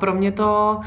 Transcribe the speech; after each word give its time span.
Pro 0.00 0.14
mě 0.14 0.32
to 0.32 0.80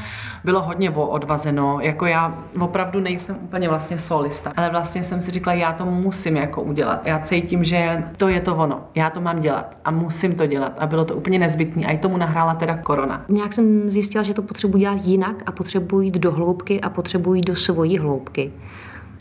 bylo 0.44 0.62
hodně 0.62 0.90
odvazeno, 0.90 1.78
jako 1.80 2.06
já 2.06 2.38
opravdu 2.60 3.00
nejsem 3.00 3.38
úplně 3.42 3.68
vlastně 3.68 3.98
solista, 3.98 4.52
ale 4.56 4.70
vlastně 4.70 5.04
jsem 5.04 5.20
si 5.22 5.30
říkala, 5.30 5.54
já 5.54 5.72
to 5.72 5.84
musím 5.84 6.36
jako 6.36 6.62
udělat. 6.62 7.06
Já 7.06 7.18
cítím, 7.18 7.64
že 7.64 8.04
to 8.16 8.28
je 8.28 8.40
to 8.40 8.56
ono, 8.56 8.80
já 8.94 9.10
to 9.10 9.20
mám 9.20 9.40
dělat 9.40 9.78
a 9.84 9.90
musím 9.90 10.34
to 10.34 10.46
dělat 10.46 10.72
a 10.78 10.86
bylo 10.86 11.04
to 11.04 11.14
úplně 11.14 11.38
nezbytné 11.38 11.86
a 11.86 11.90
i 11.90 11.98
tomu 11.98 12.16
nahrála 12.16 12.54
teda 12.54 12.76
korona. 12.76 13.24
Nějak 13.28 13.52
jsem 13.52 13.90
zjistila, 13.90 14.24
že 14.24 14.34
to 14.34 14.42
potřebuji 14.42 14.78
dělat 14.78 14.98
jinak 15.02 15.42
a 15.46 15.52
potřebuji 15.52 16.00
jít 16.00 16.18
do 16.18 16.32
hloubky 16.32 16.80
a 16.80 16.90
potřebuji 16.90 17.34
jít 17.34 17.46
do 17.46 17.56
svojí 17.56 17.98
hloubky. 17.98 18.52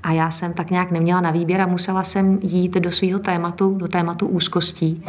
A 0.03 0.11
já 0.11 0.31
jsem 0.31 0.53
tak 0.53 0.71
nějak 0.71 0.91
neměla 0.91 1.21
na 1.21 1.31
výběr 1.31 1.61
a 1.61 1.67
musela 1.67 2.03
jsem 2.03 2.39
jít 2.41 2.73
do 2.73 2.91
svého 2.91 3.19
tématu, 3.19 3.77
do 3.77 3.87
tématu 3.87 4.27
úzkostí. 4.27 5.03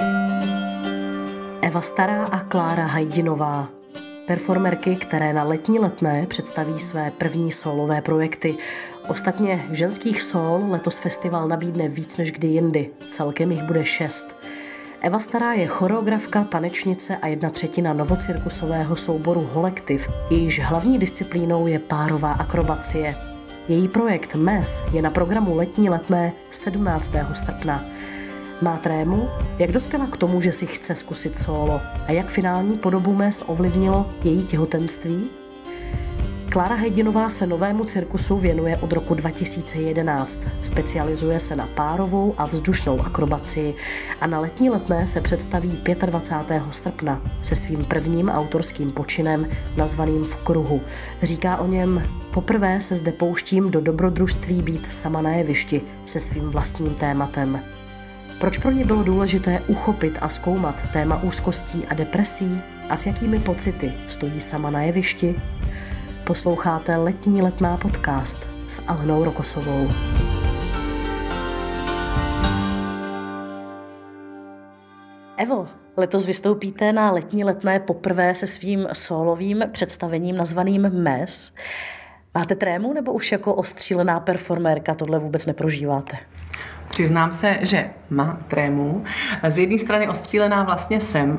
Eva 1.63 1.81
Stará 1.81 2.25
a 2.25 2.41
Klára 2.41 2.87
Hajdinová 2.87 3.80
performerky, 4.31 4.97
které 4.97 5.33
na 5.33 5.45
letní 5.45 5.79
letné 5.79 6.27
představí 6.27 6.81
své 6.81 7.11
první 7.11 7.53
solové 7.53 8.03
projekty. 8.03 8.57
Ostatně 9.09 9.67
ženských 9.73 10.23
sol 10.23 10.65
letos 10.69 10.99
festival 10.99 11.49
nabídne 11.49 11.89
víc 11.89 12.17
než 12.17 12.33
kdy 12.33 12.49
jindy. 12.49 12.91
Celkem 13.07 13.53
jich 13.53 13.63
bude 13.63 13.85
šest. 13.85 14.37
Eva 15.01 15.19
Stará 15.19 15.53
je 15.53 15.67
choreografka, 15.67 16.45
tanečnice 16.45 17.17
a 17.17 17.27
jedna 17.27 17.51
třetina 17.51 17.93
novocirkusového 17.93 18.97
souboru 18.97 19.49
Holektiv. 19.53 20.09
Jejíž 20.31 20.61
hlavní 20.61 20.99
disciplínou 20.99 21.67
je 21.67 21.79
párová 21.79 22.33
akrobacie. 22.33 23.17
Její 23.69 23.89
projekt 23.89 24.35
MES 24.35 24.83
je 24.93 25.03
na 25.03 25.11
programu 25.11 25.57
letní 25.57 25.91
letné 25.91 26.33
17. 26.51 27.11
srpna. 27.35 27.85
Má 28.63 28.79
trému, 28.79 29.29
jak 29.59 29.73
dospěla 29.73 30.07
k 30.07 30.17
tomu, 30.17 30.41
že 30.41 30.53
si 30.53 30.67
chce 30.67 30.95
zkusit 30.95 31.39
solo 31.39 31.81
a 32.07 32.13
jak 32.13 32.29
finální 32.29 32.79
podobu 32.79 33.15
mes 33.15 33.45
ovlivnilo 33.47 34.07
její 34.25 34.45
těhotenství? 34.45 35.31
Klára 36.49 36.75
Hejdinová 36.75 37.31
se 37.31 37.47
novému 37.47 37.85
cirkusu 37.85 38.37
věnuje 38.37 38.77
od 38.77 38.93
roku 38.93 39.15
2011. 39.15 40.49
Specializuje 40.63 41.41
se 41.41 41.57
na 41.57 41.67
párovou 41.67 42.35
a 42.39 42.47
vzdušnou 42.47 43.01
akrobaci 43.01 43.75
a 44.21 44.27
na 44.27 44.41
letní 44.41 44.71
letné 44.71 45.07
se 45.07 45.21
představí 45.21 45.83
25. 46.07 46.63
srpna 46.71 47.23
se 47.43 47.55
svým 47.55 47.85
prvním 47.85 48.29
autorským 48.29 48.93
počinem 48.93 49.49
nazvaným 49.77 50.25
V 50.25 50.37
kruhu. 50.37 50.81
Říká 51.23 51.57
o 51.57 51.67
něm, 51.67 52.03
poprvé 52.35 52.81
se 52.81 52.97
zde 52.97 53.13
pouštím 53.13 53.71
do 53.71 53.81
dobrodružství 53.81 54.63
být 54.63 54.93
sama 54.93 55.23
na 55.23 55.31
jevišti 55.31 55.83
se 56.07 56.21
svým 56.21 56.51
vlastním 56.51 56.95
tématem. 56.95 57.61
Proč 58.41 58.59
pro 58.59 58.71
ně 58.71 58.85
bylo 58.85 59.03
důležité 59.03 59.61
uchopit 59.67 60.19
a 60.21 60.29
zkoumat 60.29 60.93
téma 60.93 61.23
úzkostí 61.23 61.87
a 61.87 61.95
depresí 61.95 62.63
a 62.89 62.97
s 62.97 63.07
jakými 63.07 63.39
pocity 63.39 63.93
stojí 64.09 64.41
sama 64.41 64.71
na 64.71 64.83
jevišti? 64.83 65.35
Posloucháte 66.25 66.97
letní 66.97 67.43
letná 67.43 67.77
podcast 67.77 68.47
s 68.69 68.83
Alenou 68.87 69.25
Rokosovou. 69.25 69.89
Evo, 75.37 75.67
letos 75.97 76.27
vystoupíte 76.27 76.93
na 76.93 77.11
letní 77.13 77.45
letné 77.45 77.81
poprvé 77.81 78.35
se 78.35 78.47
svým 78.47 78.89
solovým 78.93 79.65
představením 79.73 80.37
nazvaným 80.37 80.91
MES. 80.91 81.55
Máte 82.35 82.55
trému 82.55 82.93
nebo 82.93 83.13
už 83.13 83.33
jako 83.33 83.55
ostřílená 83.55 84.21
performérka 84.21 84.95
tohle 84.95 85.19
vůbec 85.19 85.47
neprožíváte? 85.47 86.17
Přiznám 87.01 87.33
se, 87.33 87.59
že 87.61 87.91
má 88.11 88.39
trému. 88.49 89.05
Z 89.49 89.59
jedné 89.59 89.79
strany 89.79 90.09
ostřílená 90.09 90.63
vlastně 90.63 91.01
jsem. 91.01 91.39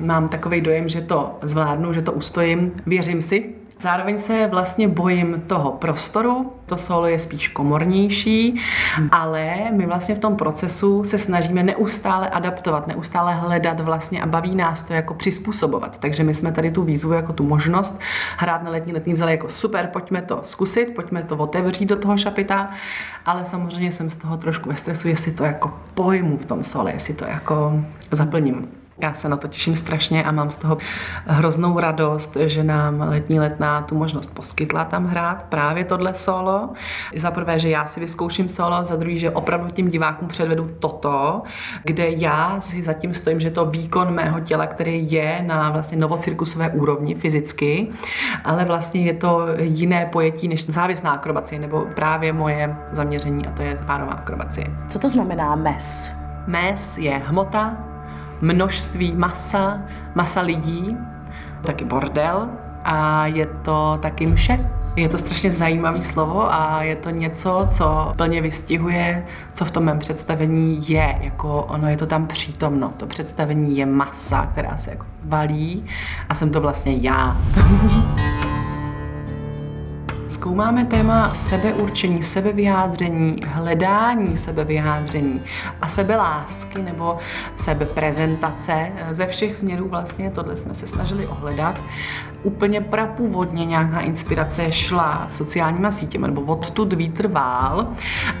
Mám 0.00 0.28
takový 0.28 0.60
dojem, 0.60 0.88
že 0.88 1.00
to 1.00 1.38
zvládnu, 1.42 1.92
že 1.92 2.02
to 2.02 2.12
ustojím. 2.12 2.72
Věřím 2.86 3.22
si, 3.22 3.44
Zároveň 3.80 4.18
se 4.18 4.46
vlastně 4.46 4.88
bojím 4.88 5.42
toho 5.46 5.72
prostoru, 5.72 6.52
to 6.66 6.76
solo 6.76 7.06
je 7.06 7.18
spíš 7.18 7.48
komornější, 7.48 8.60
ale 9.10 9.54
my 9.72 9.86
vlastně 9.86 10.14
v 10.14 10.18
tom 10.18 10.36
procesu 10.36 11.04
se 11.04 11.18
snažíme 11.18 11.62
neustále 11.62 12.28
adaptovat, 12.28 12.86
neustále 12.86 13.34
hledat 13.34 13.80
vlastně 13.80 14.22
a 14.22 14.26
baví 14.26 14.54
nás 14.54 14.82
to 14.82 14.92
jako 14.92 15.14
přizpůsobovat. 15.14 15.98
Takže 15.98 16.24
my 16.24 16.34
jsme 16.34 16.52
tady 16.52 16.70
tu 16.70 16.82
výzvu 16.82 17.12
jako 17.12 17.32
tu 17.32 17.44
možnost 17.44 18.00
hrát 18.36 18.62
na 18.62 18.70
letní 18.70 18.92
letní 18.92 19.12
vzali 19.12 19.32
jako 19.32 19.48
super, 19.48 19.86
pojďme 19.92 20.22
to 20.22 20.40
zkusit, 20.42 20.86
pojďme 20.94 21.22
to 21.22 21.36
otevřít 21.36 21.86
do 21.86 21.96
toho 21.96 22.18
šapita, 22.18 22.70
ale 23.26 23.42
samozřejmě 23.44 23.92
jsem 23.92 24.10
z 24.10 24.16
toho 24.16 24.36
trošku 24.36 24.68
ve 24.68 24.76
stresu, 24.76 25.08
jestli 25.08 25.32
to 25.32 25.44
jako 25.44 25.80
pojmu 25.94 26.36
v 26.36 26.44
tom 26.44 26.64
sole, 26.64 26.92
jestli 26.92 27.14
to 27.14 27.24
jako 27.24 27.72
zaplním. 28.10 28.83
Já 28.98 29.14
se 29.14 29.28
na 29.28 29.36
to 29.36 29.48
těším 29.48 29.76
strašně 29.76 30.24
a 30.24 30.30
mám 30.30 30.50
z 30.50 30.56
toho 30.56 30.78
hroznou 31.26 31.78
radost, 31.78 32.36
že 32.46 32.64
nám 32.64 33.00
letní 33.00 33.40
letná 33.40 33.82
tu 33.82 33.94
možnost 33.94 34.34
poskytla 34.34 34.84
tam 34.84 35.06
hrát 35.06 35.42
právě 35.42 35.84
tohle 35.84 36.14
solo. 36.14 36.70
Za 37.16 37.30
prvé, 37.30 37.58
že 37.58 37.68
já 37.68 37.86
si 37.86 38.00
vyzkouším 38.00 38.48
solo, 38.48 38.86
za 38.86 38.96
druhý, 38.96 39.18
že 39.18 39.30
opravdu 39.30 39.70
tím 39.70 39.88
divákům 39.88 40.28
předvedu 40.28 40.70
toto, 40.78 41.42
kde 41.84 42.10
já 42.10 42.60
si 42.60 42.82
zatím 42.82 43.14
stojím, 43.14 43.40
že 43.40 43.50
to 43.50 43.66
výkon 43.66 44.14
mého 44.14 44.40
těla, 44.40 44.66
který 44.66 45.12
je 45.12 45.42
na 45.46 45.70
vlastně 45.70 45.98
novocirkusové 45.98 46.70
úrovni 46.70 47.14
fyzicky, 47.14 47.88
ale 48.44 48.64
vlastně 48.64 49.02
je 49.02 49.14
to 49.14 49.46
jiné 49.58 50.06
pojetí 50.06 50.48
než 50.48 50.66
závislá 50.66 51.10
akrobacie, 51.10 51.58
nebo 51.58 51.86
právě 51.94 52.32
moje 52.32 52.76
zaměření 52.92 53.46
a 53.46 53.50
to 53.50 53.62
je 53.62 53.76
párová 53.86 54.12
akrobacie. 54.12 54.66
Co 54.88 54.98
to 54.98 55.08
znamená 55.08 55.56
mes? 55.56 56.12
Mes 56.46 56.98
je 56.98 57.22
hmota, 57.26 57.93
množství 58.44 59.12
masa, 59.16 59.82
masa 60.14 60.40
lidí, 60.40 60.96
taky 61.64 61.84
bordel 61.84 62.48
a 62.84 63.26
je 63.26 63.46
to 63.46 63.98
taky 64.02 64.26
mše. 64.26 64.70
Je 64.96 65.08
to 65.08 65.18
strašně 65.18 65.50
zajímavé 65.50 66.02
slovo 66.02 66.52
a 66.52 66.82
je 66.82 66.96
to 66.96 67.10
něco, 67.10 67.66
co 67.70 68.12
plně 68.16 68.42
vystihuje, 68.42 69.24
co 69.52 69.64
v 69.64 69.70
tom 69.70 69.84
mém 69.84 69.98
představení 69.98 70.90
je. 70.90 71.18
Jako 71.20 71.62
ono 71.62 71.88
je 71.88 71.96
to 71.96 72.06
tam 72.06 72.26
přítomno. 72.26 72.92
To 72.96 73.06
představení 73.06 73.76
je 73.76 73.86
masa, 73.86 74.46
která 74.52 74.78
se 74.78 74.90
jako 74.90 75.06
valí 75.24 75.84
a 76.28 76.34
jsem 76.34 76.50
to 76.50 76.60
vlastně 76.60 76.96
já. 77.00 77.36
Zkoumáme 80.28 80.84
téma 80.84 81.34
sebeurčení, 81.34 82.22
sebevyjádření, 82.22 83.36
hledání 83.46 84.36
sebevyjádření 84.36 85.42
a 85.82 85.88
sebelásky 85.88 86.82
nebo 86.82 87.18
sebeprezentace. 87.56 88.92
Ze 89.10 89.26
všech 89.26 89.56
směrů 89.56 89.88
vlastně 89.88 90.30
tohle 90.30 90.56
jsme 90.56 90.74
se 90.74 90.86
snažili 90.86 91.26
ohledat. 91.26 91.84
Úplně 92.42 92.80
prapůvodně 92.80 93.64
nějaká 93.64 94.00
inspirace 94.00 94.72
šla 94.72 95.28
sociálníma 95.30 95.92
sítěmi, 95.92 96.26
nebo 96.26 96.42
odtud 96.42 96.92
vítr 96.92 97.26
vál, 97.26 97.88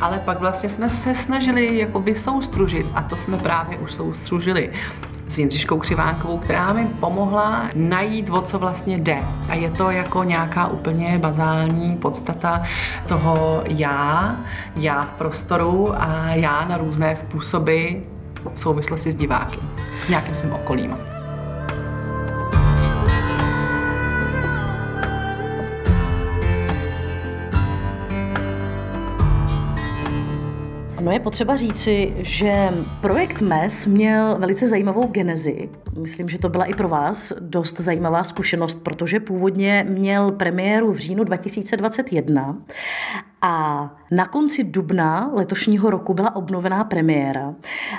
ale 0.00 0.18
pak 0.18 0.40
vlastně 0.40 0.68
jsme 0.68 0.90
se 0.90 1.14
snažili 1.14 1.78
jako 1.78 2.00
vysoustružit 2.00 2.86
a 2.94 3.02
to 3.02 3.16
jsme 3.16 3.38
právě 3.38 3.78
už 3.78 3.94
soustružili 3.94 4.72
s 5.28 5.38
Jindřiškou 5.38 5.78
Křivánkovou, 5.78 6.38
která 6.38 6.72
mi 6.72 6.84
pomohla 6.84 7.70
najít, 7.74 8.30
o 8.30 8.40
co 8.40 8.58
vlastně 8.58 8.98
jde. 8.98 9.18
A 9.48 9.54
je 9.54 9.70
to 9.70 9.90
jako 9.90 10.24
nějaká 10.24 10.66
úplně 10.66 11.18
bazální 11.18 11.96
podstata 11.96 12.62
toho 13.08 13.62
já, 13.68 14.36
já 14.76 15.02
v 15.02 15.12
prostoru 15.12 15.94
a 15.96 16.26
já 16.28 16.64
na 16.64 16.76
různé 16.76 17.16
způsoby 17.16 17.88
v 18.54 18.60
souvislosti 18.60 19.12
s 19.12 19.14
diváky, 19.14 19.58
s 20.02 20.08
nějakým 20.08 20.34
svým 20.34 20.52
okolím. 20.52 21.13
No 31.04 31.12
je 31.12 31.20
potřeba 31.20 31.56
říci, 31.56 32.12
že 32.16 32.68
projekt 33.00 33.40
MES 33.40 33.86
měl 33.86 34.36
velice 34.38 34.68
zajímavou 34.68 35.06
genezi. 35.06 35.68
Myslím, 35.98 36.28
že 36.28 36.38
to 36.38 36.48
byla 36.48 36.64
i 36.64 36.74
pro 36.74 36.88
vás 36.88 37.32
dost 37.40 37.80
zajímavá 37.80 38.24
zkušenost, 38.24 38.82
protože 38.82 39.20
původně 39.20 39.86
měl 39.88 40.32
premiéru 40.32 40.92
v 40.92 40.98
říjnu 40.98 41.24
2021 41.24 42.58
a 43.46 43.90
na 44.10 44.26
konci 44.26 44.64
dubna 44.64 45.30
letošního 45.32 45.90
roku 45.90 46.14
byla 46.14 46.36
obnovená 46.36 46.84
premiéra, 46.84 47.54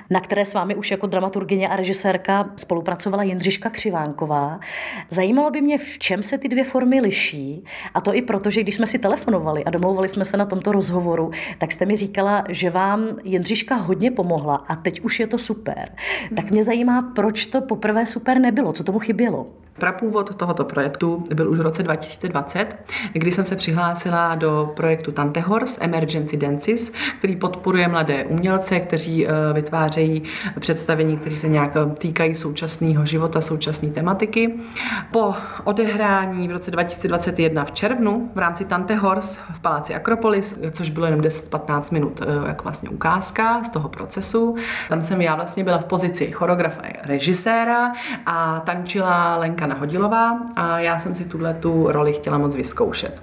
na 0.10 0.20
které 0.20 0.46
s 0.46 0.54
vámi 0.54 0.76
už 0.76 0.92
jako 0.92 1.08
dramaturgině 1.08 1.68
a 1.68 1.76
režisérka 1.76 2.50
spolupracovala 2.56 3.24
Jindřiška 3.24 3.70
Křivánková. 3.70 4.60
Zajímalo 5.10 5.52
by 5.52 5.62
mě, 5.62 5.78
v 5.78 6.00
čem 6.00 6.24
se 6.24 6.38
ty 6.38 6.48
dvě 6.48 6.64
formy 6.64 7.02
liší. 7.02 7.64
A 7.94 8.02
to 8.02 8.16
i 8.16 8.22
proto, 8.22 8.50
že 8.50 8.64
když 8.64 8.76
jsme 8.76 8.88
si 8.88 9.00
telefonovali 9.00 9.64
a 9.66 9.70
domlouvali 9.70 10.10
jsme 10.10 10.26
se 10.26 10.38
na 10.38 10.46
tomto 10.46 10.72
rozhovoru, 10.72 11.32
tak 11.58 11.72
jste 11.72 11.86
mi 11.86 11.98
říkala, 11.98 12.44
že 12.50 12.70
vám 12.70 13.02
Jindřiška 13.24 13.76
hodně 13.76 14.12
pomohla 14.12 14.56
a 14.56 14.76
teď 14.76 15.02
už 15.02 15.20
je 15.20 15.28
to 15.28 15.38
super. 15.38 15.96
Tak 16.36 16.52
mě 16.52 16.64
zajímá, 16.64 17.02
proč 17.02 17.48
to 17.48 17.62
poprvé 17.62 18.06
super 18.06 18.40
nebylo, 18.40 18.74
co 18.74 18.84
tomu 18.84 19.00
chybělo. 19.00 19.65
Prapůvod 19.80 20.36
tohoto 20.36 20.64
projektu 20.66 21.24
byl 21.34 21.50
už 21.50 21.58
v 21.58 21.62
roce 21.62 21.84
2020, 21.84 22.76
kdy 23.14 23.32
jsem 23.32 23.46
se 23.46 23.56
přihlásila 23.56 24.36
do 24.36 24.74
projektu 24.76 25.12
Tante 25.12 25.40
Horse 25.40 25.82
Emergency 25.82 26.38
Dances, 26.38 26.92
který 27.20 27.36
podporuje 27.36 27.88
mladé 27.88 28.26
umělce, 28.26 28.80
kteří 28.80 29.28
vytvářejí 29.54 30.24
představení, 30.60 31.18
které 31.18 31.36
se 31.36 31.48
nějak 31.48 31.72
týkají 31.98 32.36
současného 32.36 33.06
života, 33.06 33.42
současné 33.42 33.90
tematiky. 33.90 34.54
Po 35.12 35.34
odehrání 35.64 36.48
v 36.48 36.52
roce 36.52 36.72
2021 36.72 37.66
v 37.66 37.72
červnu 37.72 38.32
v 38.36 38.40
rámci 38.40 38.66
Tante 38.66 38.96
Horse 38.96 39.40
v 39.54 39.60
paláci 39.60 39.96
Akropolis, 39.96 40.60
což 40.72 40.90
bylo 40.90 41.06
jenom 41.06 41.22
10-15 41.22 41.94
minut 41.94 42.22
jako 42.48 42.64
vlastně 42.64 42.90
ukázka 42.90 43.64
z 43.64 43.70
toho 43.70 43.90
procesu, 43.90 44.56
tam 44.90 45.04
jsem 45.04 45.22
já 45.22 45.36
vlastně 45.36 45.64
byla 45.64 45.78
v 45.78 45.86
pozici 45.86 46.32
choreografa 46.32 46.82
režiséra 47.04 47.92
a 48.26 48.60
tančila 48.60 49.38
Lenka 49.38 49.65
Nahodilová 49.66 50.40
a 50.56 50.80
já 50.80 51.00
jsem 51.00 51.16
si 51.16 51.26
tuhle 51.26 51.54
tu 51.54 51.92
roli 51.92 52.14
chtěla 52.14 52.38
moc 52.38 52.56
vyzkoušet. 52.56 53.22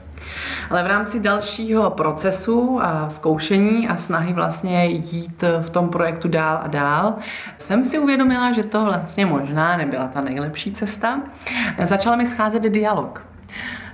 Ale 0.71 0.83
v 0.83 0.87
rámci 0.87 1.21
dalšího 1.21 1.91
procesu 1.91 2.79
a 2.83 3.11
zkoušení 3.11 3.89
a 3.89 3.97
snahy 3.97 4.33
vlastně 4.33 4.85
jít 4.87 5.45
v 5.61 5.71
tom 5.71 5.89
projektu 5.89 6.29
dál 6.29 6.61
a 6.63 6.69
dál, 6.69 7.15
jsem 7.59 7.85
si 7.85 7.99
uvědomila, 7.99 8.53
že 8.53 8.63
to 8.63 8.85
vlastně 8.85 9.27
možná 9.27 9.77
nebyla 9.77 10.07
ta 10.07 10.21
nejlepší 10.21 10.73
cesta. 10.73 11.21
Začala 11.85 12.17
mi 12.17 12.27
scházet 12.27 12.63
dialog. 12.63 13.27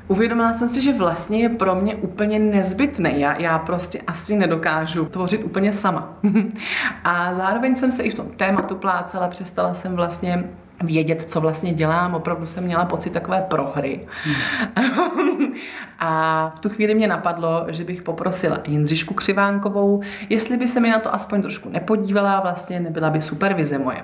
Uvědomila 0.08 0.54
jsem 0.54 0.68
si, 0.68 0.82
že 0.82 0.92
vlastně 0.92 1.38
je 1.38 1.48
pro 1.48 1.74
mě 1.74 1.94
úplně 1.94 2.38
nezbytný. 2.38 3.20
Já, 3.20 3.40
já 3.40 3.58
prostě 3.58 4.00
asi 4.06 4.36
nedokážu 4.36 5.04
tvořit 5.04 5.44
úplně 5.44 5.72
sama. 5.72 6.14
a 7.04 7.34
zároveň 7.34 7.76
jsem 7.76 7.92
se 7.92 8.02
i 8.02 8.10
v 8.10 8.14
tom 8.14 8.26
tématu 8.26 8.74
plácala, 8.74 9.28
přestala 9.28 9.74
jsem 9.74 9.96
vlastně 9.96 10.44
vědět, 10.80 11.22
co 11.22 11.40
vlastně 11.40 11.74
dělám. 11.74 12.14
Opravdu 12.14 12.46
jsem 12.46 12.64
měla 12.64 12.84
pocit 12.84 13.10
takové 13.10 13.40
prohry. 13.48 14.00
Hmm. 14.24 15.52
a 15.98 16.52
v 16.56 16.58
tu 16.58 16.68
chvíli 16.68 16.94
mě 16.94 17.08
napadlo, 17.08 17.66
že 17.68 17.84
bych 17.84 18.02
poprosila 18.02 18.58
Jindřišku 18.66 19.14
Křivánkovou, 19.14 20.02
jestli 20.28 20.56
by 20.56 20.68
se 20.68 20.80
mi 20.80 20.90
na 20.90 20.98
to 20.98 21.14
aspoň 21.14 21.42
trošku 21.42 21.68
nepodívala, 21.68 22.40
vlastně 22.40 22.80
nebyla 22.80 23.10
by 23.10 23.20
supervize 23.20 23.78
moje. 23.78 24.02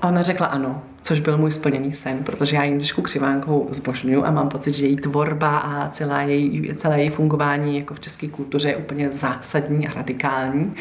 A 0.00 0.08
ona 0.08 0.22
řekla 0.22 0.46
ano, 0.46 0.82
což 1.02 1.20
byl 1.20 1.38
můj 1.38 1.52
splněný 1.52 1.92
sen, 1.92 2.24
protože 2.24 2.56
já 2.56 2.62
Jindřišku 2.62 3.02
Křivánkovou 3.02 3.66
zbožňuju 3.70 4.24
a 4.24 4.30
mám 4.30 4.48
pocit, 4.48 4.74
že 4.74 4.86
její 4.86 4.96
tvorba 4.96 5.58
a 5.58 5.88
celá 5.90 6.20
její, 6.20 6.74
celé 6.74 7.00
její 7.00 7.08
fungování 7.08 7.78
jako 7.78 7.94
v 7.94 8.00
české 8.00 8.28
kultuře 8.28 8.68
je 8.68 8.76
úplně 8.76 9.12
zásadní 9.12 9.88
a 9.88 9.94
radikální. 9.94 10.74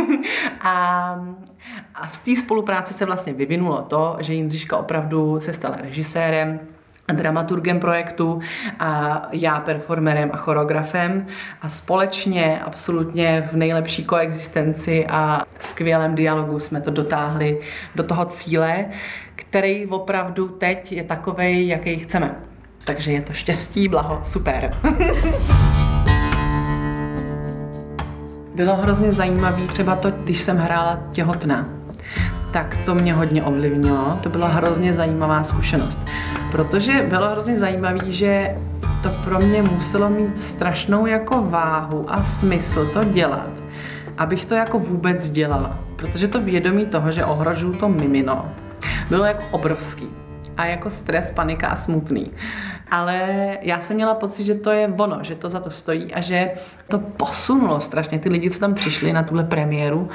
a, 0.60 0.74
a 1.94 2.08
z 2.08 2.18
té 2.18 2.36
spolupráce 2.36 2.94
se 2.94 3.04
vlastně 3.04 3.32
vyvinulo 3.32 3.82
to, 3.82 4.16
že 4.20 4.34
Jindřiška 4.34 4.76
opravdu 4.76 5.40
se 5.40 5.52
stala 5.52 5.76
režisérem, 5.76 6.60
dramaturgem 7.12 7.80
projektu 7.80 8.40
a 8.78 9.22
já 9.32 9.60
performerem 9.60 10.30
a 10.32 10.36
choreografem 10.36 11.26
a 11.62 11.68
společně 11.68 12.60
absolutně 12.64 13.48
v 13.52 13.56
nejlepší 13.56 14.04
koexistenci 14.04 15.06
a 15.06 15.42
skvělém 15.58 16.14
dialogu 16.14 16.58
jsme 16.58 16.80
to 16.80 16.90
dotáhli 16.90 17.60
do 17.94 18.02
toho 18.02 18.24
cíle, 18.24 18.84
který 19.34 19.86
opravdu 19.86 20.48
teď 20.48 20.92
je 20.92 21.04
takovej, 21.04 21.68
jaký 21.68 21.98
chceme. 21.98 22.34
Takže 22.84 23.12
je 23.12 23.22
to 23.22 23.32
štěstí, 23.32 23.88
blaho, 23.88 24.18
super. 24.22 24.76
Bylo 28.54 28.76
hrozně 28.76 29.12
zajímavé 29.12 29.66
třeba 29.66 29.96
to, 29.96 30.10
když 30.10 30.40
jsem 30.40 30.56
hrála 30.56 31.02
těhotná 31.12 31.82
tak 32.52 32.76
to 32.84 32.94
mě 32.94 33.14
hodně 33.14 33.42
ovlivnilo. 33.42 34.18
To 34.22 34.28
byla 34.28 34.48
hrozně 34.48 34.94
zajímavá 34.94 35.42
zkušenost, 35.42 35.98
protože 36.52 37.06
bylo 37.08 37.28
hrozně 37.30 37.58
zajímavé, 37.58 37.98
že 38.12 38.54
to 39.02 39.08
pro 39.24 39.40
mě 39.40 39.62
muselo 39.62 40.10
mít 40.10 40.42
strašnou 40.42 41.06
jako 41.06 41.42
váhu 41.42 42.04
a 42.08 42.24
smysl 42.24 42.86
to 42.86 43.04
dělat, 43.04 43.62
abych 44.18 44.44
to 44.44 44.54
jako 44.54 44.78
vůbec 44.78 45.30
dělala. 45.30 45.78
Protože 45.96 46.28
to 46.28 46.40
vědomí 46.40 46.86
toho, 46.86 47.12
že 47.12 47.24
ohrožuju 47.24 47.72
to 47.72 47.88
mimino, 47.88 48.52
bylo 49.08 49.24
jako 49.24 49.42
obrovský. 49.50 50.08
A 50.56 50.64
jako 50.64 50.90
stres, 50.90 51.30
panika 51.30 51.68
a 51.68 51.76
smutný 51.76 52.30
ale 52.92 53.58
já 53.60 53.80
jsem 53.80 53.96
měla 53.96 54.14
pocit, 54.14 54.44
že 54.44 54.54
to 54.54 54.70
je 54.70 54.94
ono, 54.98 55.18
že 55.22 55.34
to 55.34 55.50
za 55.50 55.60
to 55.60 55.70
stojí 55.70 56.14
a 56.14 56.20
že 56.20 56.50
to 56.88 56.98
posunulo 56.98 57.80
strašně. 57.80 58.18
Ty 58.18 58.28
lidi, 58.28 58.50
co 58.50 58.58
tam 58.58 58.74
přišli 58.74 59.12
na 59.12 59.22
tuhle 59.22 59.44
premiéru, 59.44 60.08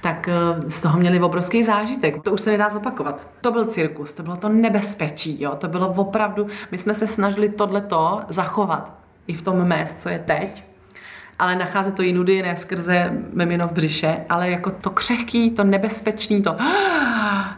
tak 0.00 0.28
eh, 0.28 0.70
z 0.70 0.80
toho 0.80 0.98
měli 0.98 1.20
obrovský 1.20 1.64
zážitek. 1.64 2.22
To 2.22 2.32
už 2.32 2.40
se 2.40 2.50
nedá 2.50 2.70
zopakovat. 2.70 3.28
To 3.40 3.52
byl 3.52 3.64
cirkus, 3.64 4.12
to 4.12 4.22
bylo 4.22 4.36
to 4.36 4.48
nebezpečí, 4.48 5.42
jo? 5.42 5.56
to 5.56 5.68
bylo 5.68 5.88
opravdu, 5.88 6.46
my 6.70 6.78
jsme 6.78 6.94
se 6.94 7.06
snažili 7.06 7.48
tohleto 7.48 8.20
zachovat 8.28 8.92
i 9.26 9.34
v 9.34 9.42
tom 9.42 9.64
mes, 9.64 9.94
co 9.94 10.08
je 10.08 10.18
teď, 10.18 10.64
ale 11.38 11.56
nacházet 11.56 11.94
to 11.94 12.02
jinudy 12.02 12.42
ne 12.42 12.56
skrze 12.56 13.12
memino 13.32 13.68
v 13.68 13.72
břiše, 13.72 14.24
ale 14.28 14.50
jako 14.50 14.70
to 14.70 14.90
křehký, 14.90 15.50
to 15.50 15.64
nebezpečný, 15.64 16.42
to 16.42 16.56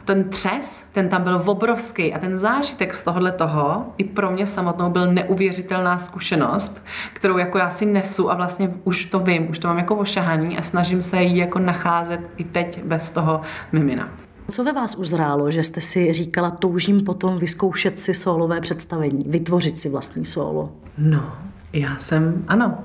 ten 0.06 0.25
třes, 0.25 0.85
ten 0.93 1.08
tam 1.08 1.23
byl 1.23 1.43
obrovský 1.47 2.14
a 2.14 2.19
ten 2.19 2.38
zážitek 2.38 2.94
z 2.94 3.05
tohohle 3.05 3.32
toho 3.32 3.87
i 3.99 4.05
pro 4.05 4.31
mě 4.31 4.47
samotnou 4.47 4.91
byl 4.91 5.12
neuvěřitelná 5.12 5.99
zkušenost, 5.99 6.82
kterou 7.12 7.38
jako 7.38 7.58
já 7.58 7.70
si 7.70 7.87
nesu 7.87 8.31
a 8.31 8.35
vlastně 8.35 8.75
už 8.85 9.05
to 9.05 9.20
vím, 9.20 9.50
už 9.50 9.58
to 9.58 9.69
mám 9.69 9.79
jako 9.79 9.97
ošahaní 9.97 10.58
a 10.58 10.62
snažím 10.62 11.03
se 11.03 11.23
ji 11.23 11.38
jako 11.38 11.58
nacházet 11.58 12.20
i 12.37 12.44
teď 12.44 12.82
bez 12.85 13.11
toho 13.11 13.41
mimina. 13.73 14.08
Co 14.50 14.64
ve 14.64 14.73
vás 14.73 14.94
uzrálo, 14.94 15.50
že 15.50 15.62
jste 15.62 15.81
si 15.81 16.12
říkala, 16.12 16.50
toužím 16.50 17.05
potom 17.05 17.38
vyzkoušet 17.38 18.00
si 18.00 18.14
solové 18.14 18.61
představení, 18.61 19.25
vytvořit 19.26 19.81
si 19.81 19.88
vlastní 19.88 20.25
solo? 20.25 20.73
No, 20.99 21.32
já 21.73 21.97
jsem, 21.99 22.44
ano. 22.49 22.79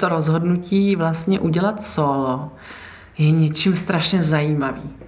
To 0.00 0.08
rozhodnutí 0.08 0.96
vlastně 0.96 1.40
udělat 1.40 1.84
solo 1.84 2.50
je 3.18 3.30
něčím 3.30 3.76
strašně 3.76 4.22
zajímavý 4.22 5.01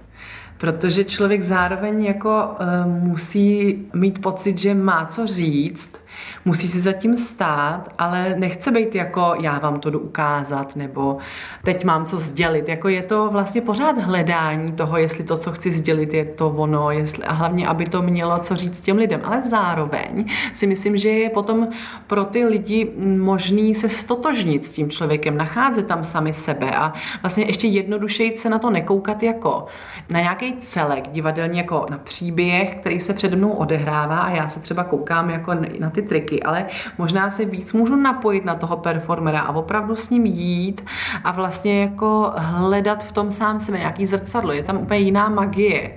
protože 0.57 1.03
člověk 1.03 1.43
zároveň 1.43 2.03
jako 2.03 2.49
uh, 2.59 2.91
musí 2.91 3.77
mít 3.93 4.21
pocit, 4.21 4.57
že 4.57 4.73
má 4.73 5.05
co 5.05 5.27
říct 5.27 5.97
musí 6.45 6.67
si 6.67 6.81
zatím 6.81 7.17
stát, 7.17 7.89
ale 7.97 8.35
nechce 8.37 8.71
být 8.71 8.95
jako 8.95 9.33
já 9.39 9.59
vám 9.59 9.79
to 9.79 9.89
jdu 9.89 9.99
ukázat, 9.99 10.75
nebo 10.75 11.17
teď 11.63 11.83
mám 11.83 12.05
co 12.05 12.19
sdělit. 12.19 12.69
Jako 12.69 12.87
je 12.87 13.01
to 13.01 13.29
vlastně 13.31 13.61
pořád 13.61 13.97
hledání 13.97 14.71
toho, 14.71 14.97
jestli 14.97 15.23
to, 15.23 15.37
co 15.37 15.51
chci 15.51 15.71
sdělit, 15.71 16.13
je 16.13 16.25
to 16.25 16.49
ono, 16.49 16.91
jestli, 16.91 17.23
a 17.23 17.33
hlavně, 17.33 17.67
aby 17.67 17.85
to 17.85 18.01
mělo 18.01 18.39
co 18.39 18.55
říct 18.55 18.81
těm 18.81 18.97
lidem. 18.97 19.21
Ale 19.23 19.43
zároveň 19.43 20.25
si 20.53 20.67
myslím, 20.67 20.97
že 20.97 21.09
je 21.09 21.29
potom 21.29 21.67
pro 22.07 22.23
ty 22.25 22.45
lidi 22.45 22.91
možný 23.17 23.75
se 23.75 23.89
stotožnit 23.89 24.65
s 24.65 24.69
tím 24.69 24.89
člověkem, 24.89 25.37
nacházet 25.37 25.87
tam 25.87 26.03
sami 26.03 26.33
sebe 26.33 26.71
a 26.71 26.93
vlastně 27.21 27.43
ještě 27.45 27.67
jednodušeji 27.67 28.37
se 28.37 28.49
na 28.49 28.59
to 28.59 28.69
nekoukat 28.69 29.23
jako 29.23 29.65
na 30.09 30.19
nějaký 30.19 30.53
celek 30.59 31.07
divadelní, 31.07 31.57
jako 31.57 31.85
na 31.89 31.97
příběh, 31.97 32.75
který 32.75 32.99
se 32.99 33.13
přede 33.13 33.35
mnou 33.35 33.49
odehrává 33.49 34.19
a 34.19 34.29
já 34.29 34.49
se 34.49 34.59
třeba 34.59 34.83
koukám 34.83 35.29
jako 35.29 35.53
na 35.79 35.89
ty 35.89 36.01
triky, 36.05 36.43
ale 36.43 36.65
možná 36.97 37.29
se 37.29 37.45
víc 37.45 37.73
můžu 37.73 37.95
napojit 37.95 38.45
na 38.45 38.55
toho 38.55 38.77
performera 38.77 39.39
a 39.39 39.55
opravdu 39.55 39.95
s 39.95 40.09
ním 40.09 40.25
jít 40.25 40.85
a 41.23 41.31
vlastně 41.31 41.81
jako 41.81 42.33
hledat 42.35 43.03
v 43.03 43.11
tom 43.11 43.31
sám 43.31 43.59
sebe 43.59 43.77
nějaký 43.77 44.05
zrcadlo. 44.05 44.51
Je 44.51 44.63
tam 44.63 44.77
úplně 44.77 44.99
jiná 44.99 45.29
magie. 45.29 45.91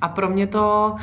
A 0.00 0.08
pro 0.08 0.28
mě 0.28 0.46
to 0.46 0.94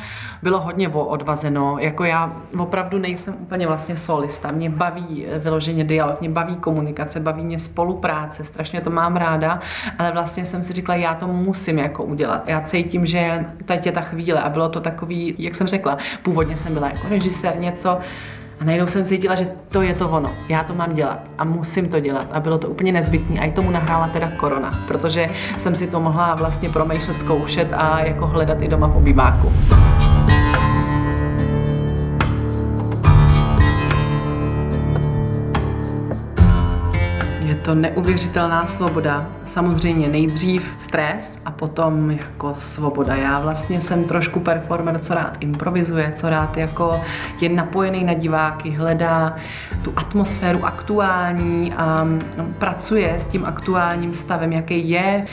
bylo 0.44 0.62
hodně 0.62 0.90
odvazeno. 0.90 1.78
Jako 1.80 2.04
já 2.04 2.34
opravdu 2.58 3.00
nejsem 3.00 3.36
úplně 3.40 3.68
vlastně 3.68 3.98
solista. 3.98 4.52
Mě 4.52 4.70
baví 4.70 5.26
vyloženě 5.40 5.84
dialog, 5.84 6.20
mě 6.20 6.30
baví 6.30 6.56
komunikace, 6.56 7.20
baví 7.20 7.44
mě 7.44 7.60
spolupráce, 7.60 8.44
strašně 8.44 8.82
to 8.82 8.90
mám 8.90 9.16
ráda, 9.16 9.60
ale 10.00 10.12
vlastně 10.12 10.46
jsem 10.46 10.64
si 10.64 10.74
říkala, 10.74 10.96
já 10.96 11.14
to 11.14 11.28
musím 11.28 11.78
jako 11.78 12.04
udělat. 12.04 12.50
Já 12.50 12.62
cítím, 12.62 13.06
že 13.06 13.46
teď 13.66 13.86
je 13.86 13.92
ta 13.92 14.02
chvíle 14.02 14.42
a 14.42 14.50
bylo 14.50 14.70
to 14.70 14.82
takový, 14.82 15.36
jak 15.38 15.56
jsem 15.56 15.68
řekla, 15.68 15.98
původně 16.24 16.58
jsem 16.58 16.74
byla 16.74 16.88
jako 16.88 17.08
režisér 17.10 17.60
něco, 17.60 18.00
a 18.62 18.66
najednou 18.66 18.88
jsem 18.88 19.06
cítila, 19.06 19.36
že 19.36 19.52
to 19.70 19.82
je 19.82 19.94
to 19.94 20.10
ono. 20.10 20.32
Já 20.50 20.64
to 20.64 20.74
mám 20.74 20.96
dělat 20.96 21.20
a 21.38 21.44
musím 21.44 21.90
to 21.90 22.00
dělat. 22.00 22.28
A 22.32 22.40
bylo 22.40 22.58
to 22.58 22.68
úplně 22.68 22.92
nezbytné. 22.92 23.40
A 23.40 23.46
i 23.46 23.52
tomu 23.52 23.72
nahrála 23.72 24.08
teda 24.08 24.32
korona, 24.38 24.84
protože 24.88 25.28
jsem 25.58 25.76
si 25.76 25.88
to 25.88 26.00
mohla 26.00 26.36
vlastně 26.36 26.70
promýšlet, 26.70 27.20
zkoušet 27.20 27.74
a 27.74 28.00
jako 28.00 28.28
hledat 28.28 28.62
i 28.62 28.68
doma 28.68 28.88
v 28.88 28.98
obýváku. 28.98 29.52
To 37.70 37.76
neuvěřitelná 37.76 38.68
svoboda. 38.68 39.30
Samozřejmě 39.46 40.08
nejdřív 40.08 40.76
stres 40.80 41.40
a 41.46 41.52
potom 41.52 42.12
jako 42.12 42.54
svoboda. 42.56 43.16
Já 43.16 43.40
vlastně 43.40 43.82
jsem 43.82 44.04
trošku 44.04 44.40
performer, 44.40 45.00
co 45.00 45.14
rád 45.14 45.38
improvizuje, 45.40 46.14
co 46.16 46.30
rád 46.30 46.58
jako 46.58 47.02
je 47.42 47.50
napojený 47.50 48.04
na 48.04 48.14
diváky, 48.14 48.70
hledá 48.70 49.36
tu 49.82 49.94
atmosféru 49.96 50.66
aktuální 50.66 51.74
a 51.74 52.08
pracuje 52.58 53.16
s 53.18 53.26
tím 53.26 53.46
aktuálním 53.46 54.14
stavem, 54.14 54.54
jaký 54.54 54.90
je 54.90 55.26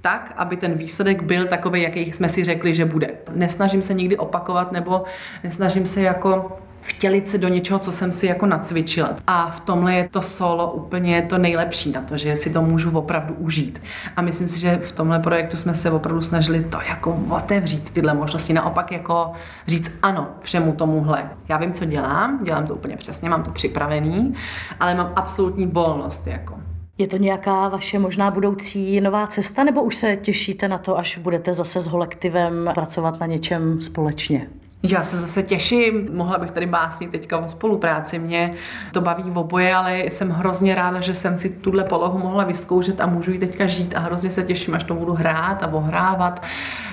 tak, 0.00 0.34
aby 0.36 0.56
ten 0.56 0.74
výsledek 0.74 1.22
byl 1.22 1.46
takový, 1.46 1.82
jaký 1.82 2.12
jsme 2.12 2.28
si 2.28 2.44
řekli, 2.44 2.74
že 2.74 2.84
bude. 2.84 3.10
Nesnažím 3.34 3.82
se 3.82 3.94
nikdy 3.94 4.16
opakovat 4.16 4.72
nebo 4.72 5.04
nesnažím 5.44 5.86
se 5.86 6.02
jako 6.02 6.58
vtělit 6.80 7.30
se 7.30 7.38
do 7.38 7.48
něčeho, 7.48 7.78
co 7.78 7.92
jsem 7.92 8.12
si 8.12 8.26
jako 8.26 8.46
nacvičila. 8.46 9.10
A 9.26 9.50
v 9.50 9.60
tomhle 9.60 9.94
je 9.94 10.08
to 10.08 10.22
solo 10.22 10.72
úplně 10.72 11.22
to 11.22 11.38
nejlepší 11.38 11.92
na 11.92 12.02
to, 12.02 12.18
že 12.18 12.36
si 12.36 12.50
to 12.50 12.62
můžu 12.62 12.98
opravdu 12.98 13.34
užít. 13.34 13.82
A 14.16 14.22
myslím 14.22 14.48
si, 14.48 14.60
že 14.60 14.80
v 14.82 14.92
tomhle 14.92 15.18
projektu 15.18 15.56
jsme 15.56 15.74
se 15.74 15.90
opravdu 15.90 16.22
snažili 16.22 16.64
to 16.64 16.78
jako 16.88 17.22
otevřít 17.28 17.90
tyhle 17.90 18.14
možnosti, 18.14 18.52
naopak 18.52 18.92
jako 18.92 19.32
říct 19.66 19.92
ano 20.02 20.28
všemu 20.40 20.72
tomuhle. 20.72 21.30
Já 21.48 21.56
vím, 21.56 21.72
co 21.72 21.84
dělám, 21.84 22.44
dělám 22.44 22.66
to 22.66 22.74
úplně 22.74 22.96
přesně, 22.96 23.30
mám 23.30 23.42
to 23.42 23.50
připravený, 23.50 24.34
ale 24.80 24.94
mám 24.94 25.12
absolutní 25.16 25.66
volnost 25.66 26.26
jako. 26.26 26.58
Je 26.98 27.06
to 27.06 27.16
nějaká 27.16 27.68
vaše 27.68 27.98
možná 27.98 28.30
budoucí 28.30 29.00
nová 29.00 29.26
cesta, 29.26 29.64
nebo 29.64 29.82
už 29.82 29.96
se 29.96 30.16
těšíte 30.16 30.68
na 30.68 30.78
to, 30.78 30.98
až 30.98 31.18
budete 31.18 31.54
zase 31.54 31.80
s 31.80 31.88
kolektivem 31.88 32.70
pracovat 32.74 33.20
na 33.20 33.26
něčem 33.26 33.80
společně? 33.80 34.48
Já 34.82 35.04
se 35.04 35.16
zase 35.16 35.42
těším, 35.42 36.08
mohla 36.12 36.38
bych 36.38 36.50
tady 36.50 36.66
básnit 36.66 37.10
teďka 37.10 37.38
o 37.38 37.48
spolupráci, 37.48 38.18
mě 38.18 38.54
to 38.92 39.00
baví 39.00 39.22
v 39.26 39.38
oboje, 39.38 39.74
ale 39.74 39.98
jsem 39.98 40.30
hrozně 40.30 40.74
ráda, 40.74 41.00
že 41.00 41.14
jsem 41.14 41.36
si 41.36 41.50
tuhle 41.50 41.84
polohu 41.84 42.18
mohla 42.18 42.44
vyzkoušet 42.44 43.00
a 43.00 43.06
můžu 43.06 43.30
ji 43.30 43.38
teďka 43.38 43.66
žít. 43.66 43.96
A 43.96 44.00
hrozně 44.00 44.30
se 44.30 44.42
těším, 44.42 44.74
až 44.74 44.84
to 44.84 44.94
budu 44.94 45.14
hrát 45.14 45.62
a 45.62 45.66
ohrávat. 45.66 46.42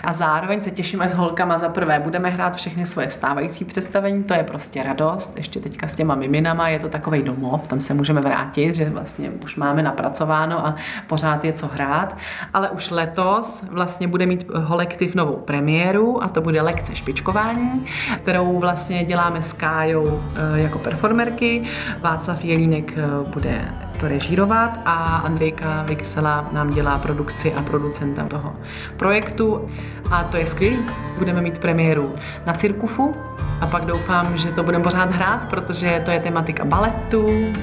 A 0.04 0.14
zároveň 0.14 0.64
se 0.64 0.72
těším 0.72 1.02
až 1.02 1.12
s 1.12 1.14
holkama 1.14 1.58
za 1.58 1.70
prvé. 1.70 2.00
Budeme 2.00 2.30
hrát 2.30 2.56
všechny 2.56 2.86
svoje 2.86 3.10
stávající 3.10 3.66
představení, 3.66 4.24
to 4.24 4.34
je 4.34 4.44
prostě 4.44 4.84
radost, 4.84 5.38
ještě 5.38 5.60
teďka 5.60 5.88
s 5.88 5.94
těma 5.94 6.16
miminama, 6.16 6.70
je 6.70 6.80
to 6.80 6.90
takový 6.90 7.22
domov, 7.22 7.68
tam 7.68 7.82
se 7.82 7.94
můžeme 7.94 8.22
vrátit, 8.22 8.76
že 8.76 8.90
vlastně 8.90 9.32
už 9.44 9.56
máme 9.56 9.84
napracováno 9.84 10.68
a 10.68 10.76
pořád 11.08 11.46
je 11.46 11.54
co 11.54 11.68
hrát, 11.68 12.18
ale 12.54 12.70
už 12.70 12.90
letos 12.90 13.66
vlastně 13.72 14.08
bude 14.08 14.26
mít 14.26 14.48
kolektiv 14.68 15.16
novou 15.16 15.36
premiéru 15.36 16.24
a 16.24 16.28
to 16.28 16.42
bude 16.42 16.62
lekce 16.62 16.96
špičkování 16.96 17.75
kterou 18.18 18.60
vlastně 18.60 19.04
děláme 19.04 19.42
s 19.42 19.54
Kájou 19.54 20.24
eh, 20.36 20.60
jako 20.62 20.80
performerky. 20.80 21.64
Václav 22.02 22.44
Jelínek 22.44 22.94
eh, 22.98 23.04
bude 23.34 23.62
to 24.00 24.08
režírovat 24.08 24.80
a 24.86 24.94
Andrejka 25.18 25.84
Vixela 25.84 26.50
nám 26.52 26.70
dělá 26.70 26.98
produkci 26.98 27.54
a 27.54 27.62
producenta 27.62 28.24
toho 28.24 28.56
projektu 28.98 29.70
a 30.12 30.24
to 30.24 30.38
je 30.38 30.46
skvělý. 30.46 30.78
Budeme 31.18 31.42
mít 31.42 31.60
premiéru 31.60 32.16
na 32.46 32.54
Cirkufu 32.54 33.16
a 33.62 33.68
pak 33.68 33.86
doufám, 33.86 34.38
že 34.38 34.52
to 34.52 34.64
budeme 34.64 34.84
pořád 34.84 35.12
hrát, 35.12 35.50
protože 35.50 36.02
to 36.06 36.12
je 36.12 36.20
tematika 36.20 36.66
baletu, 36.66 37.54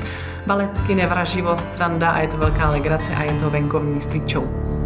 baletky, 0.46 0.94
nevraživost, 0.94 1.72
stranda 1.72 2.10
a 2.10 2.18
je 2.18 2.28
to 2.28 2.36
velká 2.36 2.70
legrace 2.70 3.14
a 3.14 3.22
je 3.22 3.32
to 3.32 3.50
venkovní 3.50 4.02
street 4.02 4.30
show. 4.30 4.81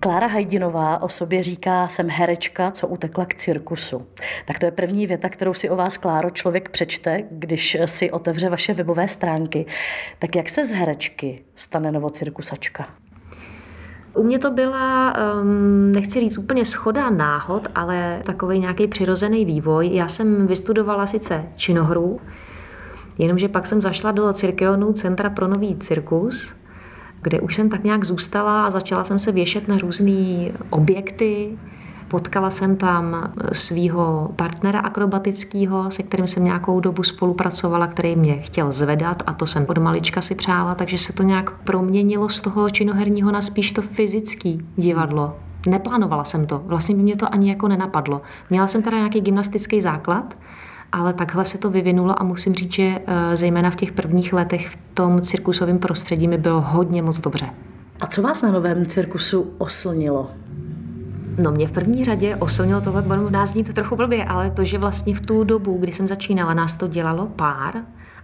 Klára 0.00 0.26
Hajdinová 0.26 1.02
o 1.02 1.08
sobě 1.08 1.42
říká, 1.42 1.88
jsem 1.88 2.08
herečka, 2.10 2.70
co 2.70 2.86
utekla 2.86 3.26
k 3.26 3.34
cirkusu. 3.34 4.06
Tak 4.46 4.58
to 4.58 4.66
je 4.66 4.72
první 4.72 5.06
věta, 5.06 5.28
kterou 5.28 5.54
si 5.54 5.70
o 5.70 5.76
vás, 5.76 5.96
Kláro, 5.96 6.30
člověk 6.30 6.68
přečte, 6.68 7.22
když 7.30 7.76
si 7.84 8.10
otevře 8.10 8.48
vaše 8.48 8.74
webové 8.74 9.08
stránky. 9.08 9.66
Tak 10.18 10.36
jak 10.36 10.48
se 10.48 10.64
z 10.64 10.72
herečky 10.72 11.44
stane 11.54 11.92
novocirkusačka? 11.92 12.86
U 14.14 14.22
mě 14.22 14.38
to 14.38 14.50
byla, 14.50 15.14
um, 15.42 15.92
nechci 15.92 16.20
říct 16.20 16.38
úplně 16.38 16.64
schoda 16.64 17.10
náhod, 17.10 17.68
ale 17.74 18.22
takový 18.24 18.58
nějaký 18.58 18.88
přirozený 18.88 19.44
vývoj. 19.44 19.90
Já 19.92 20.08
jsem 20.08 20.46
vystudovala 20.46 21.06
sice 21.06 21.48
činohru, 21.56 22.20
jenomže 23.18 23.48
pak 23.48 23.66
jsem 23.66 23.82
zašla 23.82 24.12
do 24.12 24.32
Cirkeonu 24.32 24.92
Centra 24.92 25.30
pro 25.30 25.48
nový 25.48 25.76
cirkus, 25.76 26.54
kde 27.22 27.40
už 27.40 27.54
jsem 27.54 27.68
tak 27.68 27.84
nějak 27.84 28.04
zůstala 28.04 28.66
a 28.66 28.70
začala 28.70 29.04
jsem 29.04 29.18
se 29.18 29.32
věšet 29.32 29.68
na 29.68 29.78
různé 29.78 30.52
objekty. 30.70 31.58
Potkala 32.08 32.50
jsem 32.50 32.76
tam 32.76 33.32
svého 33.52 34.30
partnera 34.36 34.80
akrobatického, 34.80 35.90
se 35.90 36.02
kterým 36.02 36.26
jsem 36.26 36.44
nějakou 36.44 36.80
dobu 36.80 37.02
spolupracovala, 37.02 37.86
který 37.86 38.16
mě 38.16 38.36
chtěl 38.36 38.72
zvedat 38.72 39.22
a 39.26 39.32
to 39.32 39.46
jsem 39.46 39.66
od 39.68 39.78
malička 39.78 40.20
si 40.20 40.34
přála, 40.34 40.74
takže 40.74 40.98
se 40.98 41.12
to 41.12 41.22
nějak 41.22 41.50
proměnilo 41.50 42.28
z 42.28 42.40
toho 42.40 42.70
činoherního 42.70 43.32
na 43.32 43.42
spíš 43.42 43.72
to 43.72 43.82
fyzický 43.82 44.66
divadlo. 44.76 45.36
Neplánovala 45.68 46.24
jsem 46.24 46.46
to, 46.46 46.62
vlastně 46.64 46.94
by 46.94 47.02
mě 47.02 47.16
to 47.16 47.34
ani 47.34 47.48
jako 47.48 47.68
nenapadlo. 47.68 48.22
Měla 48.50 48.66
jsem 48.66 48.82
teda 48.82 48.96
nějaký 48.96 49.20
gymnastický 49.20 49.80
základ, 49.80 50.34
ale 50.92 51.12
takhle 51.12 51.44
se 51.44 51.58
to 51.58 51.70
vyvinulo 51.70 52.20
a 52.20 52.24
musím 52.24 52.54
říct, 52.54 52.72
že 52.72 52.82
eh, 52.82 53.36
zejména 53.36 53.70
v 53.70 53.76
těch 53.76 53.92
prvních 53.92 54.32
letech 54.32 54.68
v 54.68 54.76
tom 54.94 55.20
cirkusovém 55.20 55.78
prostředí 55.78 56.28
mi 56.28 56.38
bylo 56.38 56.60
hodně 56.60 57.02
moc 57.02 57.18
dobře. 57.18 57.50
A 58.00 58.06
co 58.06 58.22
vás 58.22 58.42
na 58.42 58.50
novém 58.50 58.86
cirkusu 58.86 59.52
oslnilo? 59.58 60.30
No 61.42 61.50
mě 61.50 61.66
v 61.66 61.72
první 61.72 62.04
řadě 62.04 62.36
oslnilo 62.36 62.80
tohle, 62.80 63.02
budu 63.02 63.30
nás 63.30 63.50
znít 63.50 63.74
trochu 63.74 63.96
blbě, 63.96 64.24
ale 64.24 64.50
to, 64.50 64.64
že 64.64 64.78
vlastně 64.78 65.14
v 65.14 65.20
tu 65.20 65.44
dobu, 65.44 65.78
kdy 65.78 65.92
jsem 65.92 66.08
začínala, 66.08 66.54
nás 66.54 66.74
to 66.74 66.88
dělalo 66.88 67.26
pár 67.26 67.74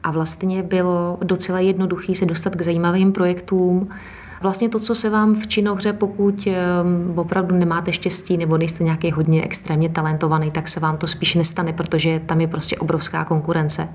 a 0.03 0.11
vlastně 0.11 0.63
bylo 0.63 1.19
docela 1.23 1.61
jednoduché 1.61 2.15
se 2.15 2.27
dostat 2.27 2.57
k 2.57 2.63
zajímavým 2.63 3.13
projektům, 3.13 3.89
Vlastně 4.43 4.69
to, 4.69 4.81
co 4.81 4.95
se 4.95 5.11
vám 5.11 5.35
v 5.35 5.47
činohře, 5.47 5.93
pokud 5.93 6.47
ehm, 6.47 7.13
opravdu 7.17 7.57
nemáte 7.57 7.93
štěstí 7.93 8.37
nebo 8.37 8.59
nejste 8.59 8.85
nějaký 8.85 9.11
hodně 9.11 9.43
extrémně 9.45 9.89
talentovaný, 9.89 10.51
tak 10.51 10.69
se 10.69 10.81
vám 10.81 10.97
to 10.97 11.07
spíš 11.07 11.35
nestane, 11.35 11.73
protože 11.73 12.21
tam 12.27 12.41
je 12.41 12.49
prostě 12.49 12.77
obrovská 12.77 13.25
konkurence. 13.25 13.89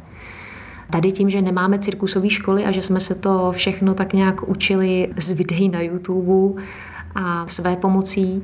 Tady 0.91 1.11
tím, 1.11 1.29
že 1.29 1.41
nemáme 1.41 1.79
cirkusové 1.79 2.29
školy 2.29 2.65
a 2.65 2.71
že 2.71 2.81
jsme 2.81 2.99
se 2.99 3.15
to 3.15 3.51
všechno 3.51 3.93
tak 3.93 4.13
nějak 4.13 4.49
učili 4.49 5.09
z 5.17 5.31
videí 5.31 5.69
na 5.69 5.81
YouTube 5.81 6.61
a 7.15 7.47
své 7.47 7.75
pomocí, 7.75 8.43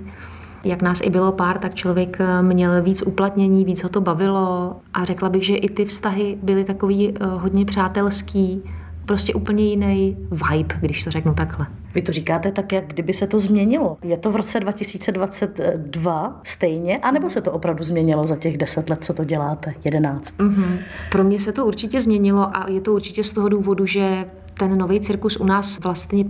jak 0.64 0.82
nás 0.82 1.02
i 1.04 1.10
bylo 1.10 1.32
pár, 1.32 1.58
tak 1.58 1.74
člověk 1.74 2.18
ehm, 2.20 2.46
měl 2.46 2.82
víc 2.82 3.04
uplatnění, 3.06 3.66
víc 3.66 3.84
ho 3.84 3.90
to 3.90 4.02
bavilo 4.02 4.75
a 4.94 5.04
řekla 5.04 5.30
bych, 5.30 5.46
že 5.46 5.56
i 5.56 5.70
ty 5.70 5.86
vztahy 5.86 6.38
byly 6.44 6.64
takový 6.64 7.10
eh, 7.10 7.25
hodně 7.25 7.66
přátelský, 7.66 8.64
prostě 9.06 9.34
úplně 9.34 9.66
jiný 9.66 10.18
vibe, 10.32 10.76
když 10.80 11.04
to 11.04 11.12
řeknu 11.12 11.34
takhle. 11.34 11.68
Vy 11.96 12.02
to 12.02 12.12
říkáte 12.12 12.52
tak, 12.52 12.74
jak 12.74 12.88
kdyby 12.88 13.14
se 13.14 13.28
to 13.28 13.40
změnilo. 13.40 13.98
Je 14.04 14.18
to 14.18 14.32
v 14.32 14.36
roce 14.36 14.60
2022 14.60 16.40
stejně, 16.44 16.98
anebo 16.98 17.30
se 17.30 17.42
to 17.42 17.52
opravdu 17.52 17.84
změnilo 17.84 18.28
za 18.28 18.36
těch 18.36 18.58
deset 18.58 18.90
let, 18.90 19.04
co 19.04 19.14
to 19.14 19.24
děláte, 19.24 19.74
jedenáct? 19.84 20.38
Mm-hmm. 20.38 20.78
Pro 21.12 21.24
mě 21.24 21.40
se 21.40 21.52
to 21.52 21.66
určitě 21.66 22.02
změnilo 22.02 22.58
a 22.58 22.70
je 22.70 22.82
to 22.82 22.94
určitě 22.94 23.24
z 23.24 23.32
toho 23.32 23.50
důvodu, 23.50 23.86
že 23.86 24.26
ten 24.54 24.78
nový 24.78 25.00
cirkus 25.00 25.38
u 25.38 25.46
nás 25.46 25.80
vlastně 25.80 26.26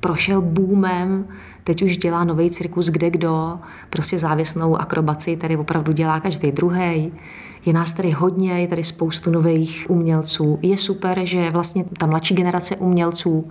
prošel 0.00 0.42
boomem, 0.42 1.26
teď 1.64 1.82
už 1.82 1.96
dělá 1.96 2.24
nový 2.24 2.50
cirkus 2.50 2.86
kde 2.86 3.10
kdo, 3.10 3.58
prostě 3.90 4.18
závěsnou 4.18 4.76
akrobaci, 4.76 5.36
tady 5.36 5.56
opravdu 5.56 5.92
dělá 5.92 6.20
každý 6.20 6.52
druhý. 6.52 7.12
Je 7.68 7.74
nás 7.74 7.92
tady 7.92 8.10
hodně, 8.10 8.52
je 8.52 8.66
tady 8.66 8.84
spoustu 8.84 9.30
nových 9.30 9.86
umělců. 9.88 10.58
Je 10.62 10.76
super, 10.76 11.20
že 11.24 11.50
vlastně 11.50 11.84
ta 11.98 12.06
mladší 12.06 12.34
generace 12.34 12.76
umělců 12.76 13.48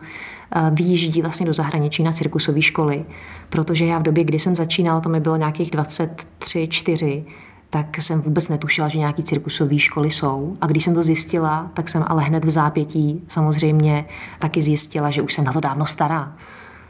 eh, 0.55 0.71
výjíždí 0.73 1.21
vlastně 1.21 1.45
do 1.45 1.53
zahraničí 1.53 2.03
na 2.03 2.13
cirkusové 2.13 2.61
školy, 2.61 3.05
protože 3.49 3.85
já 3.85 3.99
v 3.99 4.01
době, 4.01 4.23
kdy 4.23 4.39
jsem 4.39 4.55
začínala, 4.55 5.01
to 5.01 5.09
mi 5.09 5.19
bylo 5.19 5.35
nějakých 5.35 5.71
23, 5.71 6.67
4, 6.71 7.25
tak 7.69 7.97
jsem 7.97 8.21
vůbec 8.21 8.49
netušila, 8.49 8.87
že 8.87 8.99
nějaký 8.99 9.23
cirkusové 9.23 9.79
školy 9.79 10.11
jsou. 10.11 10.57
A 10.61 10.67
když 10.67 10.83
jsem 10.83 10.93
to 10.93 11.01
zjistila, 11.01 11.71
tak 11.73 11.89
jsem 11.89 12.03
ale 12.07 12.23
hned 12.23 12.45
v 12.45 12.49
zápětí 12.49 13.23
samozřejmě 13.27 14.05
taky 14.39 14.61
zjistila, 14.61 15.11
že 15.11 15.21
už 15.21 15.33
jsem 15.33 15.45
na 15.45 15.53
to 15.53 15.59
dávno 15.59 15.85
stará. 15.85 16.35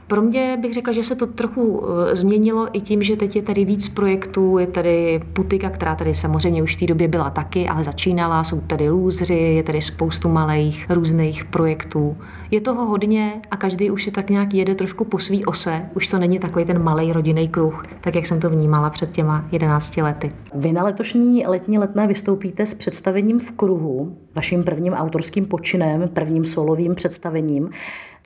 Pro 0.07 0.21
mě 0.21 0.57
bych 0.61 0.73
řekla, 0.73 0.93
že 0.93 1.03
se 1.03 1.15
to 1.15 1.25
trochu 1.25 1.83
eh, 1.83 2.15
změnilo 2.15 2.67
i 2.73 2.81
tím, 2.81 3.03
že 3.03 3.15
teď 3.15 3.35
je 3.35 3.41
tady 3.41 3.65
víc 3.65 3.89
projektů, 3.89 4.57
je 4.57 4.67
tady 4.67 5.19
Putika, 5.33 5.69
která 5.69 5.95
tady 5.95 6.13
samozřejmě 6.13 6.63
už 6.63 6.75
v 6.75 6.79
té 6.79 6.85
době 6.85 7.07
byla 7.07 7.29
taky, 7.29 7.67
ale 7.67 7.83
začínala, 7.83 8.43
jsou 8.43 8.61
tady 8.61 8.89
lůzři, 8.89 9.33
je 9.33 9.63
tady 9.63 9.81
spoustu 9.81 10.29
malých 10.29 10.85
různých 10.89 11.45
projektů. 11.45 12.17
Je 12.51 12.61
toho 12.61 12.85
hodně 12.85 13.41
a 13.51 13.57
každý 13.57 13.91
už 13.91 14.03
si 14.03 14.11
tak 14.11 14.29
nějak 14.29 14.53
jede 14.53 14.75
trošku 14.75 15.05
po 15.05 15.19
svý 15.19 15.45
ose, 15.45 15.89
už 15.95 16.07
to 16.07 16.19
není 16.19 16.39
takový 16.39 16.65
ten 16.65 16.83
malý 16.83 17.13
rodinný 17.13 17.47
kruh, 17.47 17.85
tak 18.01 18.15
jak 18.15 18.25
jsem 18.25 18.39
to 18.39 18.49
vnímala 18.49 18.89
před 18.89 19.11
těma 19.11 19.45
11 19.51 19.97
lety. 19.97 20.31
Vy 20.55 20.71
na 20.71 20.83
letošní 20.83 21.47
letní 21.47 21.77
letné 21.77 22.07
vystoupíte 22.07 22.65
s 22.65 22.73
představením 22.73 23.39
v 23.39 23.51
kruhu, 23.51 24.17
vaším 24.35 24.63
prvním 24.63 24.93
autorským 24.93 25.45
počinem, 25.45 26.09
prvním 26.13 26.45
solovým 26.45 26.95
představením. 26.95 27.69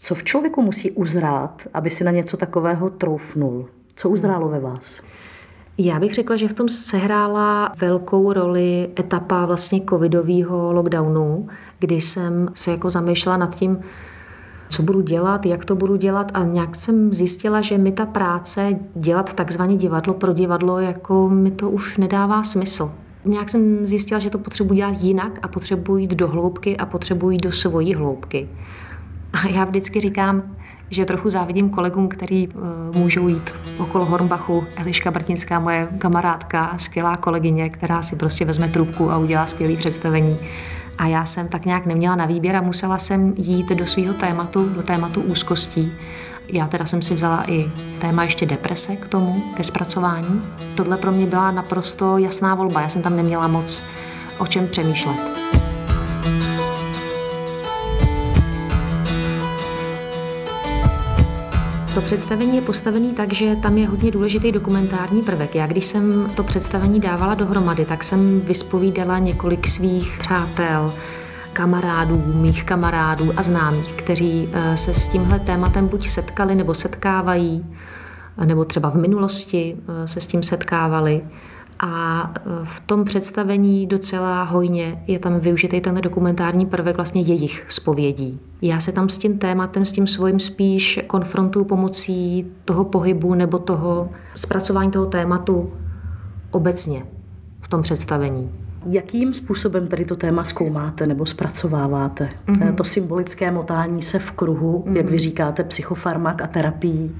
Co 0.03 0.15
v 0.15 0.23
člověku 0.23 0.61
musí 0.61 0.91
uzrát, 0.91 1.67
aby 1.73 1.89
si 1.89 2.03
na 2.03 2.11
něco 2.11 2.37
takového 2.37 2.89
troufnul? 2.89 3.69
Co 3.95 4.09
uzrálo 4.09 4.49
ve 4.49 4.59
vás? 4.59 5.01
Já 5.77 5.99
bych 5.99 6.13
řekla, 6.13 6.35
že 6.35 6.47
v 6.47 6.53
tom 6.53 6.69
sehrála 6.69 7.73
velkou 7.77 8.33
roli 8.33 8.89
etapa 8.99 9.45
vlastně 9.45 9.81
covidového 9.89 10.73
lockdownu, 10.73 11.47
kdy 11.79 11.95
jsem 11.95 12.49
se 12.53 12.71
jako 12.71 12.89
zamýšlela 12.89 13.37
nad 13.37 13.55
tím, 13.55 13.79
co 14.69 14.83
budu 14.83 15.01
dělat, 15.01 15.45
jak 15.45 15.65
to 15.65 15.75
budu 15.75 15.95
dělat 15.95 16.31
a 16.33 16.43
nějak 16.43 16.75
jsem 16.75 17.13
zjistila, 17.13 17.61
že 17.61 17.77
mi 17.77 17.91
ta 17.91 18.05
práce 18.05 18.79
dělat 18.95 19.33
takzvané 19.33 19.75
divadlo 19.75 20.13
pro 20.13 20.33
divadlo, 20.33 20.79
jako 20.79 21.29
mi 21.29 21.51
to 21.51 21.69
už 21.69 21.97
nedává 21.97 22.43
smysl. 22.43 22.91
Nějak 23.25 23.49
jsem 23.49 23.85
zjistila, 23.85 24.19
že 24.19 24.29
to 24.29 24.37
potřebuji 24.37 24.73
dělat 24.73 24.95
jinak 24.99 25.39
a 25.41 25.47
potřebuji 25.47 25.97
jít 25.97 26.15
do 26.15 26.27
hloubky 26.27 26.77
a 26.77 26.85
potřebuji 26.85 27.29
jít 27.29 27.43
do 27.43 27.51
svojí 27.51 27.93
hloubky. 27.93 28.49
A 29.33 29.47
já 29.47 29.65
vždycky 29.65 29.99
říkám, 29.99 30.43
že 30.89 31.05
trochu 31.05 31.29
závidím 31.29 31.69
kolegům, 31.69 32.07
který 32.07 32.47
uh, 32.47 32.61
můžou 32.95 33.27
jít 33.27 33.51
okolo 33.77 34.05
Hornbachu. 34.05 34.63
Eliška 34.75 35.11
Brtinská, 35.11 35.59
moje 35.59 35.87
kamarádka, 35.97 36.73
skvělá 36.77 37.17
kolegyně, 37.17 37.69
která 37.69 38.01
si 38.01 38.15
prostě 38.15 38.45
vezme 38.45 38.67
trubku 38.67 39.11
a 39.11 39.17
udělá 39.17 39.47
skvělé 39.47 39.75
představení. 39.75 40.37
A 40.97 41.07
já 41.07 41.25
jsem 41.25 41.47
tak 41.47 41.65
nějak 41.65 41.85
neměla 41.85 42.15
na 42.15 42.25
výběr 42.25 42.55
a 42.55 42.61
musela 42.61 42.97
jsem 42.97 43.33
jít 43.37 43.69
do 43.69 43.87
svého 43.87 44.13
tématu, 44.13 44.69
do 44.69 44.83
tématu 44.83 45.21
úzkostí. 45.21 45.91
Já 46.47 46.67
teda 46.67 46.85
jsem 46.85 47.01
si 47.01 47.13
vzala 47.15 47.43
i 47.47 47.71
téma 47.99 48.23
ještě 48.23 48.45
deprese 48.45 48.95
k 48.95 49.07
tomu, 49.07 49.43
ke 49.55 49.63
zpracování. 49.63 50.41
Tohle 50.75 50.97
pro 50.97 51.11
mě 51.11 51.25
byla 51.25 51.51
naprosto 51.51 52.17
jasná 52.17 52.55
volba, 52.55 52.81
já 52.81 52.89
jsem 52.89 53.01
tam 53.01 53.17
neměla 53.17 53.47
moc 53.47 53.81
o 54.37 54.47
čem 54.47 54.67
přemýšlet. 54.67 55.60
To 61.93 62.01
představení 62.01 62.55
je 62.55 62.61
postavený 62.61 63.13
tak, 63.13 63.33
že 63.33 63.55
tam 63.55 63.77
je 63.77 63.87
hodně 63.87 64.11
důležitý 64.11 64.51
dokumentární 64.51 65.21
prvek. 65.21 65.55
Já 65.55 65.67
když 65.67 65.85
jsem 65.85 66.31
to 66.35 66.43
představení 66.43 66.99
dávala 66.99 67.35
dohromady, 67.35 67.85
tak 67.85 68.03
jsem 68.03 68.41
vyspovídala 68.41 69.19
několik 69.19 69.67
svých 69.67 70.17
přátel, 70.17 70.93
kamarádů, 71.53 72.23
mých 72.35 72.63
kamarádů 72.63 73.33
a 73.37 73.43
známých, 73.43 73.93
kteří 73.93 74.49
eh, 74.53 74.77
se 74.77 74.93
s 74.93 75.05
tímhle 75.05 75.39
tématem 75.39 75.87
buď 75.87 76.09
setkali 76.09 76.55
nebo 76.55 76.73
setkávají, 76.73 77.65
nebo 78.45 78.65
třeba 78.65 78.89
v 78.89 78.95
minulosti 78.95 79.77
eh, 80.03 80.07
se 80.07 80.21
s 80.21 80.27
tím 80.27 80.43
setkávali. 80.43 81.21
A 81.81 82.23
e, 82.35 82.65
v 82.65 82.79
tom 82.79 83.03
představení 83.03 83.87
docela 83.87 84.43
hojně 84.43 85.03
je 85.07 85.19
tam 85.19 85.39
využitý 85.39 85.81
ten 85.81 85.95
dokumentární 85.95 86.65
prvek 86.65 86.95
vlastně 86.95 87.21
jejich 87.21 87.65
zpovědí. 87.67 88.39
Já 88.61 88.79
se 88.79 88.91
tam 88.91 89.09
s 89.09 89.17
tím 89.17 89.37
tématem, 89.37 89.85
s 89.85 89.91
tím 89.91 90.07
svým 90.07 90.39
spíš 90.39 90.99
konfrontuju 91.07 91.65
pomocí 91.65 92.47
toho 92.65 92.83
pohybu 92.83 93.33
nebo 93.33 93.59
toho 93.59 94.09
zpracování 94.35 94.91
toho 94.91 95.05
tématu 95.05 95.73
obecně 96.51 97.03
v 97.61 97.67
tom 97.67 97.81
představení. 97.81 98.51
Jakým 98.85 99.33
způsobem 99.33 99.87
tady 99.87 100.05
to 100.05 100.15
téma 100.15 100.43
zkoumáte 100.43 101.07
nebo 101.07 101.25
zpracováváte? 101.25 102.29
Mm-hmm. 102.47 102.75
To 102.75 102.83
symbolické 102.83 103.51
motání 103.51 104.01
se 104.01 104.19
v 104.19 104.31
kruhu, 104.31 104.83
mm-hmm. 104.87 104.95
jak 104.95 105.05
vy 105.05 105.19
říkáte, 105.19 105.63
psychofarmak 105.63 106.41
a 106.41 106.47
terapii 106.47 107.11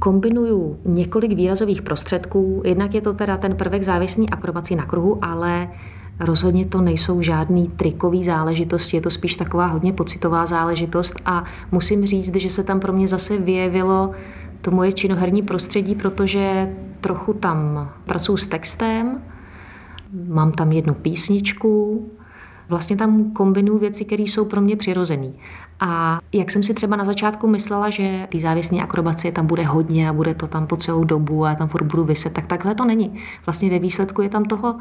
kombinuju 0.00 0.78
několik 0.84 1.32
výrazových 1.32 1.82
prostředků. 1.82 2.62
Jednak 2.64 2.94
je 2.94 3.00
to 3.00 3.14
teda 3.14 3.36
ten 3.36 3.56
prvek 3.56 3.82
závislý 3.82 4.30
akrobací 4.30 4.76
na 4.76 4.84
kruhu, 4.84 5.24
ale 5.24 5.68
rozhodně 6.20 6.66
to 6.66 6.80
nejsou 6.80 7.22
žádný 7.22 7.68
trikový 7.68 8.24
záležitosti, 8.24 8.96
je 8.96 9.00
to 9.00 9.10
spíš 9.10 9.36
taková 9.36 9.66
hodně 9.66 9.92
pocitová 9.92 10.46
záležitost 10.46 11.14
a 11.24 11.44
musím 11.72 12.06
říct, 12.06 12.34
že 12.34 12.50
se 12.50 12.64
tam 12.64 12.80
pro 12.80 12.92
mě 12.92 13.08
zase 13.08 13.38
vyjevilo 13.38 14.10
to 14.60 14.70
moje 14.70 14.92
činoherní 14.92 15.42
prostředí, 15.42 15.94
protože 15.94 16.74
trochu 17.00 17.32
tam 17.32 17.90
pracuji 18.06 18.36
s 18.36 18.46
textem, 18.46 19.22
mám 20.28 20.52
tam 20.52 20.72
jednu 20.72 20.94
písničku, 20.94 22.06
Vlastně 22.70 22.96
tam 22.96 23.30
kombinuju 23.30 23.78
věci, 23.78 24.04
které 24.04 24.22
jsou 24.22 24.44
pro 24.44 24.60
mě 24.60 24.76
přirozené. 24.76 25.28
A 25.80 26.20
jak 26.32 26.50
jsem 26.50 26.62
si 26.62 26.74
třeba 26.74 26.96
na 26.96 27.04
začátku 27.04 27.48
myslela, 27.48 27.90
že 27.90 28.26
ty 28.28 28.40
závěsní 28.40 28.82
akrobacie 28.82 29.32
tam 29.32 29.46
bude 29.46 29.62
hodně 29.62 30.08
a 30.08 30.12
bude 30.12 30.34
to 30.34 30.46
tam 30.46 30.66
po 30.66 30.76
celou 30.76 31.04
dobu 31.04 31.46
a 31.46 31.54
tam 31.54 31.68
furt 31.68 31.84
budu 31.84 32.04
vyset, 32.04 32.32
tak 32.32 32.46
takhle 32.46 32.74
to 32.74 32.84
není. 32.84 33.14
Vlastně 33.46 33.70
ve 33.70 33.78
výsledku 33.78 34.22
je 34.22 34.28
tam 34.28 34.44
toho 34.44 34.78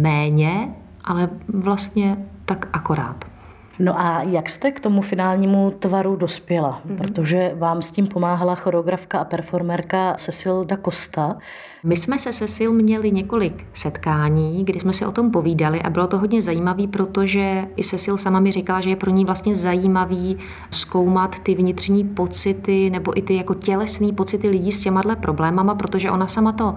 méně, 0.00 0.74
ale 1.04 1.28
vlastně 1.48 2.26
tak 2.44 2.68
akorát. 2.72 3.35
No 3.78 4.00
a 4.00 4.22
jak 4.22 4.48
jste 4.48 4.70
k 4.70 4.80
tomu 4.80 5.02
finálnímu 5.02 5.70
tvaru 5.70 6.16
dospěla? 6.16 6.80
Mm-hmm. 6.86 6.96
Protože 6.96 7.52
vám 7.58 7.82
s 7.82 7.90
tím 7.90 8.06
pomáhala 8.06 8.54
choreografka 8.54 9.18
a 9.18 9.24
performerka 9.24 10.14
Cecil 10.14 10.64
da 10.64 10.76
Costa. 10.84 11.36
My 11.84 11.96
jsme 11.96 12.18
se 12.18 12.32
Cecil 12.32 12.72
měli 12.72 13.10
několik 13.10 13.66
setkání, 13.72 14.64
kdy 14.64 14.80
jsme 14.80 14.92
si 14.92 15.06
o 15.06 15.12
tom 15.12 15.30
povídali 15.30 15.82
a 15.82 15.90
bylo 15.90 16.06
to 16.06 16.18
hodně 16.18 16.42
zajímavé, 16.42 16.86
protože 16.86 17.66
i 17.76 17.84
Cecil 17.84 18.18
sama 18.18 18.40
mi 18.40 18.52
říkala, 18.52 18.80
že 18.80 18.90
je 18.90 18.96
pro 18.96 19.10
ní 19.10 19.24
vlastně 19.24 19.56
zajímavý 19.56 20.38
zkoumat 20.70 21.38
ty 21.38 21.54
vnitřní 21.54 22.04
pocity 22.04 22.90
nebo 22.90 23.18
i 23.18 23.22
ty 23.22 23.34
jako 23.34 23.54
tělesné 23.54 24.12
pocity 24.12 24.48
lidí 24.48 24.72
s 24.72 24.80
těma 24.80 25.02
problémama, 25.20 25.74
protože 25.74 26.10
ona 26.10 26.26
sama 26.26 26.52
to 26.52 26.74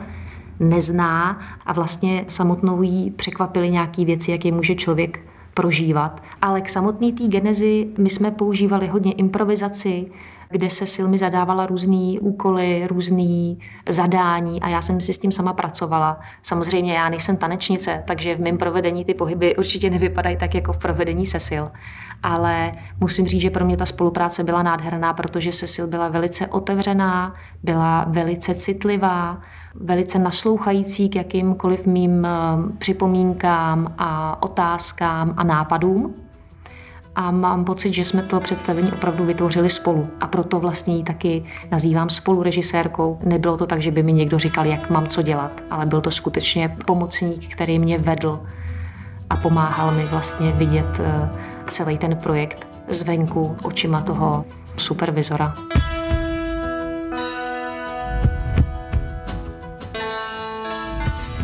nezná 0.59 1.39
a 1.65 1.73
vlastně 1.73 2.25
samotnou 2.27 2.81
jí 2.81 3.11
překvapily 3.11 3.69
nějaké 3.69 4.05
věci, 4.05 4.31
jak 4.31 4.45
je 4.45 4.51
může 4.51 4.75
člověk 4.75 5.28
prožívat. 5.59 6.23
Ale 6.41 6.61
k 6.61 6.69
samotné 6.69 7.11
té 7.11 7.27
genezi 7.27 7.87
my 7.97 8.09
jsme 8.09 8.31
používali 8.31 8.87
hodně 8.87 9.11
improvizaci, 9.11 10.05
kde 10.51 10.69
se 10.69 10.85
Silmi 10.85 11.17
zadávala 11.17 11.65
různé 11.65 12.15
úkoly, 12.21 12.87
různé 12.87 13.55
zadání 13.89 14.61
a 14.61 14.69
já 14.69 14.81
jsem 14.81 15.01
si 15.01 15.13
s 15.13 15.17
tím 15.17 15.31
sama 15.31 15.53
pracovala. 15.53 16.19
Samozřejmě 16.41 16.93
já 16.93 17.09
nejsem 17.09 17.37
tanečnice, 17.37 18.03
takže 18.07 18.35
v 18.35 18.39
mém 18.39 18.57
provedení 18.57 19.05
ty 19.05 19.13
pohyby 19.13 19.55
určitě 19.55 19.89
nevypadají 19.89 20.37
tak 20.37 20.55
jako 20.55 20.73
v 20.73 20.77
provedení 20.77 21.25
Cecil. 21.25 21.71
Ale 22.23 22.71
musím 22.99 23.27
říct, 23.27 23.41
že 23.41 23.49
pro 23.49 23.65
mě 23.65 23.77
ta 23.77 23.85
spolupráce 23.85 24.43
byla 24.43 24.63
nádherná, 24.63 25.13
protože 25.13 25.51
Cecil 25.51 25.87
byla 25.87 26.07
velice 26.07 26.47
otevřená, 26.47 27.33
byla 27.63 28.05
velice 28.07 28.55
citlivá, 28.55 29.41
velice 29.75 30.19
naslouchající 30.19 31.09
k 31.09 31.15
jakýmkoliv 31.15 31.85
mým 31.85 32.25
eh, 32.25 32.29
připomínkám 32.77 33.95
a 33.97 34.43
otázkám 34.43 35.33
a 35.37 35.43
nápadům 35.43 36.15
a 37.15 37.31
mám 37.31 37.65
pocit, 37.65 37.93
že 37.93 38.05
jsme 38.05 38.23
to 38.23 38.39
představení 38.39 38.91
opravdu 38.91 39.25
vytvořili 39.25 39.69
spolu. 39.69 40.09
A 40.21 40.27
proto 40.27 40.59
vlastně 40.59 40.95
ji 40.95 41.03
taky 41.03 41.43
nazývám 41.71 42.09
spolurežisérkou. 42.09 43.19
Nebylo 43.23 43.57
to 43.57 43.65
tak, 43.65 43.81
že 43.81 43.91
by 43.91 44.03
mi 44.03 44.13
někdo 44.13 44.39
říkal, 44.39 44.65
jak 44.65 44.89
mám 44.89 45.07
co 45.07 45.21
dělat, 45.21 45.61
ale 45.71 45.85
byl 45.85 46.01
to 46.01 46.11
skutečně 46.11 46.77
pomocník, 46.85 47.53
který 47.53 47.79
mě 47.79 47.97
vedl 47.97 48.39
a 49.29 49.37
pomáhal 49.37 49.91
mi 49.91 50.05
vlastně 50.05 50.51
vidět 50.51 50.99
eh, 50.99 51.29
celý 51.67 51.97
ten 51.97 52.15
projekt 52.15 52.67
zvenku 52.87 53.57
očima 53.63 54.01
toho 54.01 54.45
supervizora. 54.77 55.53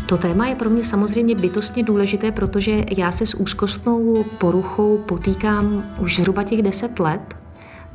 To 0.06 0.18
téma 0.18 0.48
je 0.48 0.56
pro 0.56 0.70
mě 0.70 0.84
samozřejmě 0.84 1.36
bytostně 1.36 1.84
důležité, 1.84 2.32
protože 2.32 2.84
já 2.98 3.12
se 3.12 3.26
s 3.26 3.34
úzkostnou 3.34 4.24
poruchou 4.38 4.98
potýkám 4.98 5.84
už 6.00 6.16
zhruba 6.16 6.44
těch 6.44 6.62
deset 6.62 7.00
let 7.00 7.36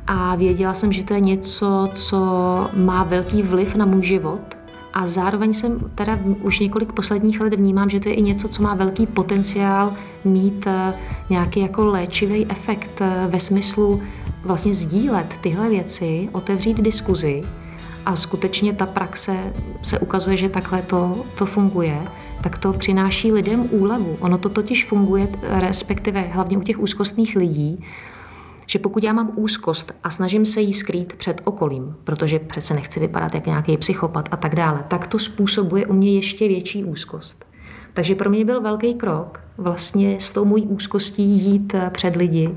a 0.07 0.35
věděla 0.35 0.73
jsem, 0.73 0.91
že 0.91 1.03
to 1.03 1.13
je 1.13 1.19
něco, 1.19 1.89
co 1.93 2.17
má 2.73 3.03
velký 3.03 3.41
vliv 3.41 3.75
na 3.75 3.85
můj 3.85 4.05
život. 4.05 4.41
A 4.93 5.07
zároveň 5.07 5.53
jsem 5.53 5.79
teda 5.95 6.19
už 6.41 6.59
několik 6.59 6.93
posledních 6.93 7.41
let 7.41 7.53
vnímám, 7.53 7.89
že 7.89 7.99
to 7.99 8.09
je 8.09 8.15
i 8.15 8.21
něco, 8.21 8.47
co 8.47 8.63
má 8.63 8.75
velký 8.75 9.07
potenciál 9.07 9.93
mít 10.25 10.67
eh, 10.67 10.93
nějaký 11.29 11.59
jako 11.59 11.85
léčivý 11.85 12.45
efekt 12.49 13.01
eh, 13.01 13.27
ve 13.27 13.39
smyslu 13.39 14.01
vlastně 14.43 14.73
sdílet 14.73 15.35
tyhle 15.41 15.69
věci, 15.69 16.29
otevřít 16.31 16.81
diskuzi 16.81 17.43
a 18.11 18.15
skutečně 18.15 18.73
ta 18.73 18.85
praxe 18.85 19.53
se 19.81 19.99
ukazuje, 19.99 20.37
že 20.37 20.49
takhle 20.49 20.81
to, 20.81 21.25
to 21.37 21.45
funguje, 21.45 22.01
tak 22.43 22.57
to 22.57 22.73
přináší 22.73 23.31
lidem 23.31 23.67
úlevu. 23.71 24.17
Ono 24.19 24.37
to 24.37 24.49
totiž 24.49 24.85
funguje, 24.85 25.27
respektive 25.41 26.21
hlavně 26.21 26.57
u 26.57 26.61
těch 26.61 26.79
úzkostných 26.79 27.35
lidí, 27.35 27.85
že 28.67 28.79
pokud 28.79 29.03
já 29.03 29.13
mám 29.13 29.31
úzkost 29.35 29.91
a 30.03 30.09
snažím 30.09 30.45
se 30.45 30.61
jí 30.61 30.73
skrýt 30.73 31.13
před 31.13 31.41
okolím, 31.43 31.95
protože 32.03 32.39
přece 32.39 32.73
nechci 32.73 32.99
vypadat 32.99 33.33
jak 33.35 33.45
nějaký 33.45 33.77
psychopat 33.77 34.29
a 34.31 34.37
tak 34.37 34.55
dále, 34.55 34.83
tak 34.87 35.07
to 35.07 35.19
způsobuje 35.19 35.85
u 35.85 35.93
mě 35.93 36.15
ještě 36.15 36.47
větší 36.47 36.83
úzkost. 36.83 37.45
Takže 37.93 38.15
pro 38.15 38.29
mě 38.29 38.45
byl 38.45 38.61
velký 38.61 38.93
krok 38.93 39.41
vlastně 39.57 40.19
s 40.19 40.31
tou 40.31 40.45
mojí 40.45 40.67
úzkostí 40.67 41.23
jít 41.23 41.75
před 41.89 42.15
lidi 42.15 42.49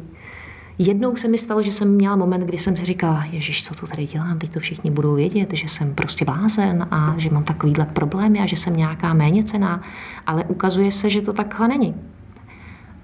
Jednou 0.78 1.16
se 1.16 1.28
mi 1.28 1.38
stalo, 1.38 1.62
že 1.62 1.72
jsem 1.72 1.94
měla 1.94 2.16
moment, 2.16 2.40
kdy 2.40 2.58
jsem 2.58 2.76
si 2.76 2.84
říkala, 2.84 3.24
Ježíš, 3.30 3.64
co 3.64 3.74
to 3.74 3.86
tady 3.86 4.06
dělám, 4.06 4.38
teď 4.38 4.52
to 4.52 4.60
všichni 4.60 4.90
budou 4.90 5.14
vědět, 5.14 5.52
že 5.52 5.68
jsem 5.68 5.94
prostě 5.94 6.24
blázen 6.24 6.86
a 6.90 7.14
že 7.16 7.30
mám 7.30 7.44
takovýhle 7.44 7.86
problémy 7.86 8.40
a 8.40 8.46
že 8.46 8.56
jsem 8.56 8.76
nějaká 8.76 9.14
méněcená, 9.14 9.82
ale 10.26 10.44
ukazuje 10.44 10.92
se, 10.92 11.10
že 11.10 11.20
to 11.20 11.32
takhle 11.32 11.68
není. 11.68 11.94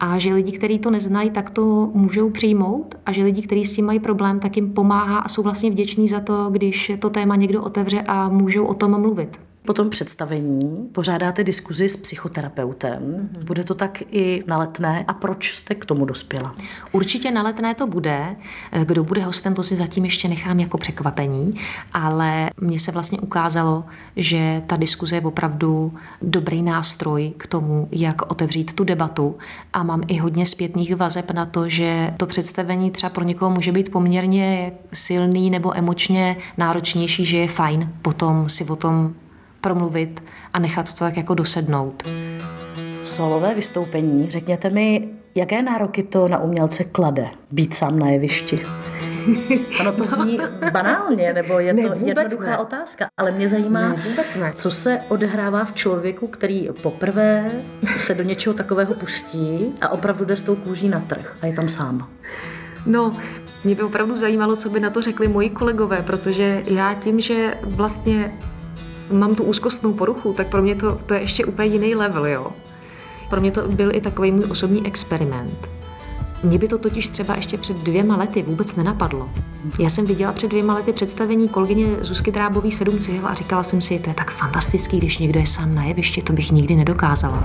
A 0.00 0.18
že 0.18 0.34
lidi, 0.34 0.52
kteří 0.52 0.78
to 0.78 0.90
neznají, 0.90 1.30
tak 1.30 1.50
to 1.50 1.90
můžou 1.94 2.30
přijmout 2.30 2.94
a 3.06 3.12
že 3.12 3.24
lidi, 3.24 3.42
kteří 3.42 3.64
s 3.64 3.72
tím 3.72 3.86
mají 3.86 4.00
problém, 4.00 4.40
tak 4.40 4.56
jim 4.56 4.72
pomáhá 4.72 5.18
a 5.18 5.28
jsou 5.28 5.42
vlastně 5.42 5.70
vděční 5.70 6.08
za 6.08 6.20
to, 6.20 6.50
když 6.50 6.92
to 6.98 7.10
téma 7.10 7.36
někdo 7.36 7.62
otevře 7.62 8.02
a 8.02 8.28
můžou 8.28 8.64
o 8.64 8.74
tom 8.74 9.00
mluvit. 9.00 9.49
Po 9.64 9.72
tom 9.72 9.90
představení 9.90 10.88
pořádáte 10.92 11.44
diskuzi 11.44 11.88
s 11.88 11.96
psychoterapeutem. 11.96 12.98
Mm-hmm. 12.98 13.44
Bude 13.44 13.64
to 13.64 13.74
tak 13.74 14.02
i 14.10 14.44
na 14.46 14.58
letné. 14.58 15.04
A 15.08 15.12
proč 15.12 15.54
jste 15.54 15.74
k 15.74 15.84
tomu 15.84 16.04
dospěla? 16.04 16.54
Určitě 16.92 17.30
na 17.30 17.42
letné 17.42 17.74
to 17.74 17.86
bude. 17.86 18.36
Kdo 18.84 19.04
bude 19.04 19.22
hostem, 19.22 19.54
to 19.54 19.62
si 19.62 19.76
zatím 19.76 20.04
ještě 20.04 20.28
nechám 20.28 20.60
jako 20.60 20.78
překvapení, 20.78 21.54
ale 21.92 22.50
mně 22.60 22.78
se 22.78 22.92
vlastně 22.92 23.18
ukázalo, 23.20 23.84
že 24.16 24.62
ta 24.66 24.76
diskuze 24.76 25.16
je 25.16 25.20
opravdu 25.20 25.94
dobrý 26.22 26.62
nástroj 26.62 27.32
k 27.36 27.46
tomu, 27.46 27.88
jak 27.92 28.32
otevřít 28.32 28.72
tu 28.72 28.84
debatu 28.84 29.36
a 29.72 29.82
mám 29.82 30.02
i 30.06 30.16
hodně 30.16 30.46
zpětných 30.46 30.96
vazeb 30.96 31.30
na 31.30 31.46
to, 31.46 31.68
že 31.68 32.14
to 32.16 32.26
představení 32.26 32.90
třeba 32.90 33.10
pro 33.10 33.24
někoho 33.24 33.50
může 33.50 33.72
být 33.72 33.92
poměrně 33.92 34.72
silný 34.92 35.50
nebo 35.50 35.78
emočně 35.78 36.36
náročnější, 36.58 37.24
že 37.24 37.36
je 37.36 37.48
fajn 37.48 37.92
potom 38.02 38.48
si 38.48 38.64
o 38.64 38.76
tom 38.76 39.14
promluvit 39.60 40.22
a 40.52 40.58
nechat 40.58 40.92
to 40.92 40.98
tak 40.98 41.16
jako 41.16 41.34
dosednout. 41.34 42.02
Solové 43.02 43.54
vystoupení, 43.54 44.30
řekněte 44.30 44.70
mi, 44.70 45.08
jaké 45.34 45.62
nároky 45.62 46.02
to 46.02 46.28
na 46.28 46.38
umělce 46.38 46.84
klade 46.84 47.28
být 47.50 47.74
sám 47.74 47.98
na 47.98 48.08
jevišti? 48.08 48.60
Ono 49.80 49.92
to 49.92 50.06
zní 50.06 50.38
banálně, 50.72 51.32
nebo 51.32 51.58
je 51.58 51.72
ne, 51.72 51.88
to 51.88 52.06
jednoduchá 52.06 52.50
ne. 52.50 52.58
otázka, 52.58 53.06
ale 53.16 53.30
mě 53.30 53.48
zajímá, 53.48 53.88
ne, 53.88 53.96
ne. 54.40 54.52
co 54.52 54.70
se 54.70 55.00
odehrává 55.08 55.64
v 55.64 55.72
člověku, 55.72 56.26
který 56.26 56.68
poprvé 56.82 57.50
se 57.96 58.14
do 58.14 58.22
něčeho 58.22 58.54
takového 58.54 58.94
pustí 58.94 59.74
a 59.80 59.88
opravdu 59.88 60.24
jde 60.24 60.36
s 60.36 60.42
tou 60.42 60.56
kůží 60.56 60.88
na 60.88 61.00
trh 61.00 61.36
a 61.42 61.46
je 61.46 61.52
tam 61.52 61.68
sám. 61.68 62.08
No, 62.86 63.16
mě 63.64 63.74
by 63.74 63.82
opravdu 63.82 64.16
zajímalo, 64.16 64.56
co 64.56 64.70
by 64.70 64.80
na 64.80 64.90
to 64.90 65.02
řekli 65.02 65.28
moji 65.28 65.50
kolegové, 65.50 66.02
protože 66.02 66.62
já 66.66 66.94
tím, 66.94 67.20
že 67.20 67.54
vlastně 67.62 68.32
mám 69.10 69.34
tu 69.34 69.44
úzkostnou 69.44 69.92
poruchu, 69.92 70.32
tak 70.32 70.46
pro 70.46 70.62
mě 70.62 70.74
to, 70.74 71.00
to 71.06 71.14
je 71.14 71.20
ještě 71.20 71.44
úplně 71.44 71.68
jiný 71.68 71.94
level, 71.94 72.26
jo. 72.26 72.46
Pro 73.30 73.40
mě 73.40 73.50
to 73.50 73.68
byl 73.68 73.96
i 73.96 74.00
takový 74.00 74.32
můj 74.32 74.44
osobní 74.50 74.86
experiment. 74.86 75.68
Mně 76.42 76.58
by 76.58 76.68
to 76.68 76.78
totiž 76.78 77.08
třeba 77.08 77.36
ještě 77.36 77.58
před 77.58 77.76
dvěma 77.76 78.16
lety 78.16 78.42
vůbec 78.42 78.76
nenapadlo. 78.76 79.30
Já 79.80 79.90
jsem 79.90 80.06
viděla 80.06 80.32
před 80.32 80.48
dvěma 80.48 80.74
lety 80.74 80.92
představení 80.92 81.48
kolegyně 81.48 81.86
Zuzky 82.00 82.32
Drábový 82.32 82.72
sedm 82.72 82.98
cihel 82.98 83.26
a 83.26 83.34
říkala 83.34 83.62
jsem 83.62 83.80
si, 83.80 83.98
to 83.98 84.10
je 84.10 84.14
tak 84.14 84.30
fantastický, 84.30 84.98
když 84.98 85.18
někdo 85.18 85.40
je 85.40 85.46
sám 85.46 85.74
na 85.74 85.84
jevišti, 85.84 86.22
to 86.22 86.32
bych 86.32 86.52
nikdy 86.52 86.76
nedokázala. 86.76 87.44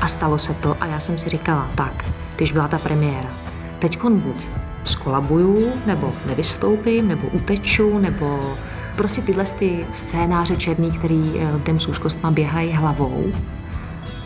A 0.00 0.06
stalo 0.06 0.38
se 0.38 0.54
to 0.54 0.76
a 0.80 0.86
já 0.86 1.00
jsem 1.00 1.18
si 1.18 1.28
říkala, 1.28 1.70
tak, 1.74 2.04
když 2.36 2.52
byla 2.52 2.68
ta 2.68 2.78
premiéra, 2.78 3.30
teď 3.78 4.02
buď 4.02 4.36
skolabuju, 4.84 5.72
nebo 5.86 6.12
nevystoupím, 6.26 7.08
nebo 7.08 7.28
uteču, 7.28 7.98
nebo 7.98 8.56
prostě 9.02 9.22
tyhle 9.22 9.44
ty 9.44 9.86
scénáře 9.92 10.56
černý, 10.56 10.90
který 10.90 11.32
eh, 11.38 11.54
lidem 11.54 11.80
s 11.80 11.88
úzkostma 11.88 12.30
běhají 12.30 12.72
hlavou. 12.72 13.32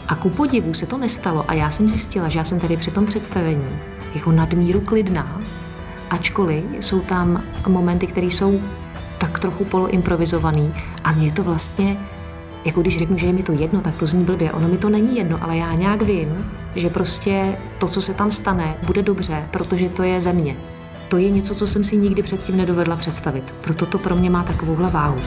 A 0.08 0.14
ku 0.14 0.30
podivu 0.30 0.74
se 0.74 0.86
to 0.86 0.98
nestalo 0.98 1.44
a 1.48 1.54
já 1.54 1.70
jsem 1.70 1.88
zjistila, 1.88 2.28
že 2.28 2.38
já 2.38 2.44
jsem 2.44 2.60
tady 2.60 2.76
při 2.76 2.90
tom 2.90 3.06
představení 3.06 3.64
jako 4.14 4.32
nadmíru 4.32 4.80
klidná, 4.80 5.40
ačkoliv 6.10 6.64
jsou 6.80 7.00
tam 7.00 7.42
momenty, 7.68 8.06
které 8.06 8.26
jsou 8.26 8.60
tak 9.18 9.38
trochu 9.38 9.64
poloimprovizovaný 9.64 10.74
a 11.04 11.12
mě 11.12 11.32
to 11.32 11.42
vlastně, 11.42 11.96
jako 12.64 12.80
když 12.80 12.98
řeknu, 12.98 13.18
že 13.18 13.26
je 13.26 13.32
mi 13.32 13.42
to 13.42 13.52
jedno, 13.52 13.80
tak 13.80 13.96
to 13.96 14.06
zní 14.06 14.24
blbě. 14.24 14.52
Ono 14.52 14.68
mi 14.68 14.76
to 14.76 14.90
není 14.90 15.16
jedno, 15.16 15.38
ale 15.42 15.56
já 15.56 15.74
nějak 15.74 16.02
vím, 16.02 16.50
že 16.74 16.90
prostě 16.90 17.58
to, 17.78 17.88
co 17.88 18.00
se 18.00 18.14
tam 18.14 18.30
stane, 18.30 18.74
bude 18.82 19.02
dobře, 19.02 19.48
protože 19.50 19.88
to 19.88 20.02
je 20.02 20.20
země. 20.20 20.56
To 21.08 21.16
je 21.16 21.30
něco, 21.30 21.54
co 21.54 21.66
jsem 21.66 21.84
si 21.84 21.96
nikdy 21.96 22.22
předtím 22.22 22.56
nedovedla 22.56 22.96
představit. 22.96 23.54
Proto 23.64 23.86
to 23.86 23.98
pro 23.98 24.16
mě 24.16 24.30
má 24.30 24.42
takovouhle 24.42 24.90
váhu. 24.90 25.20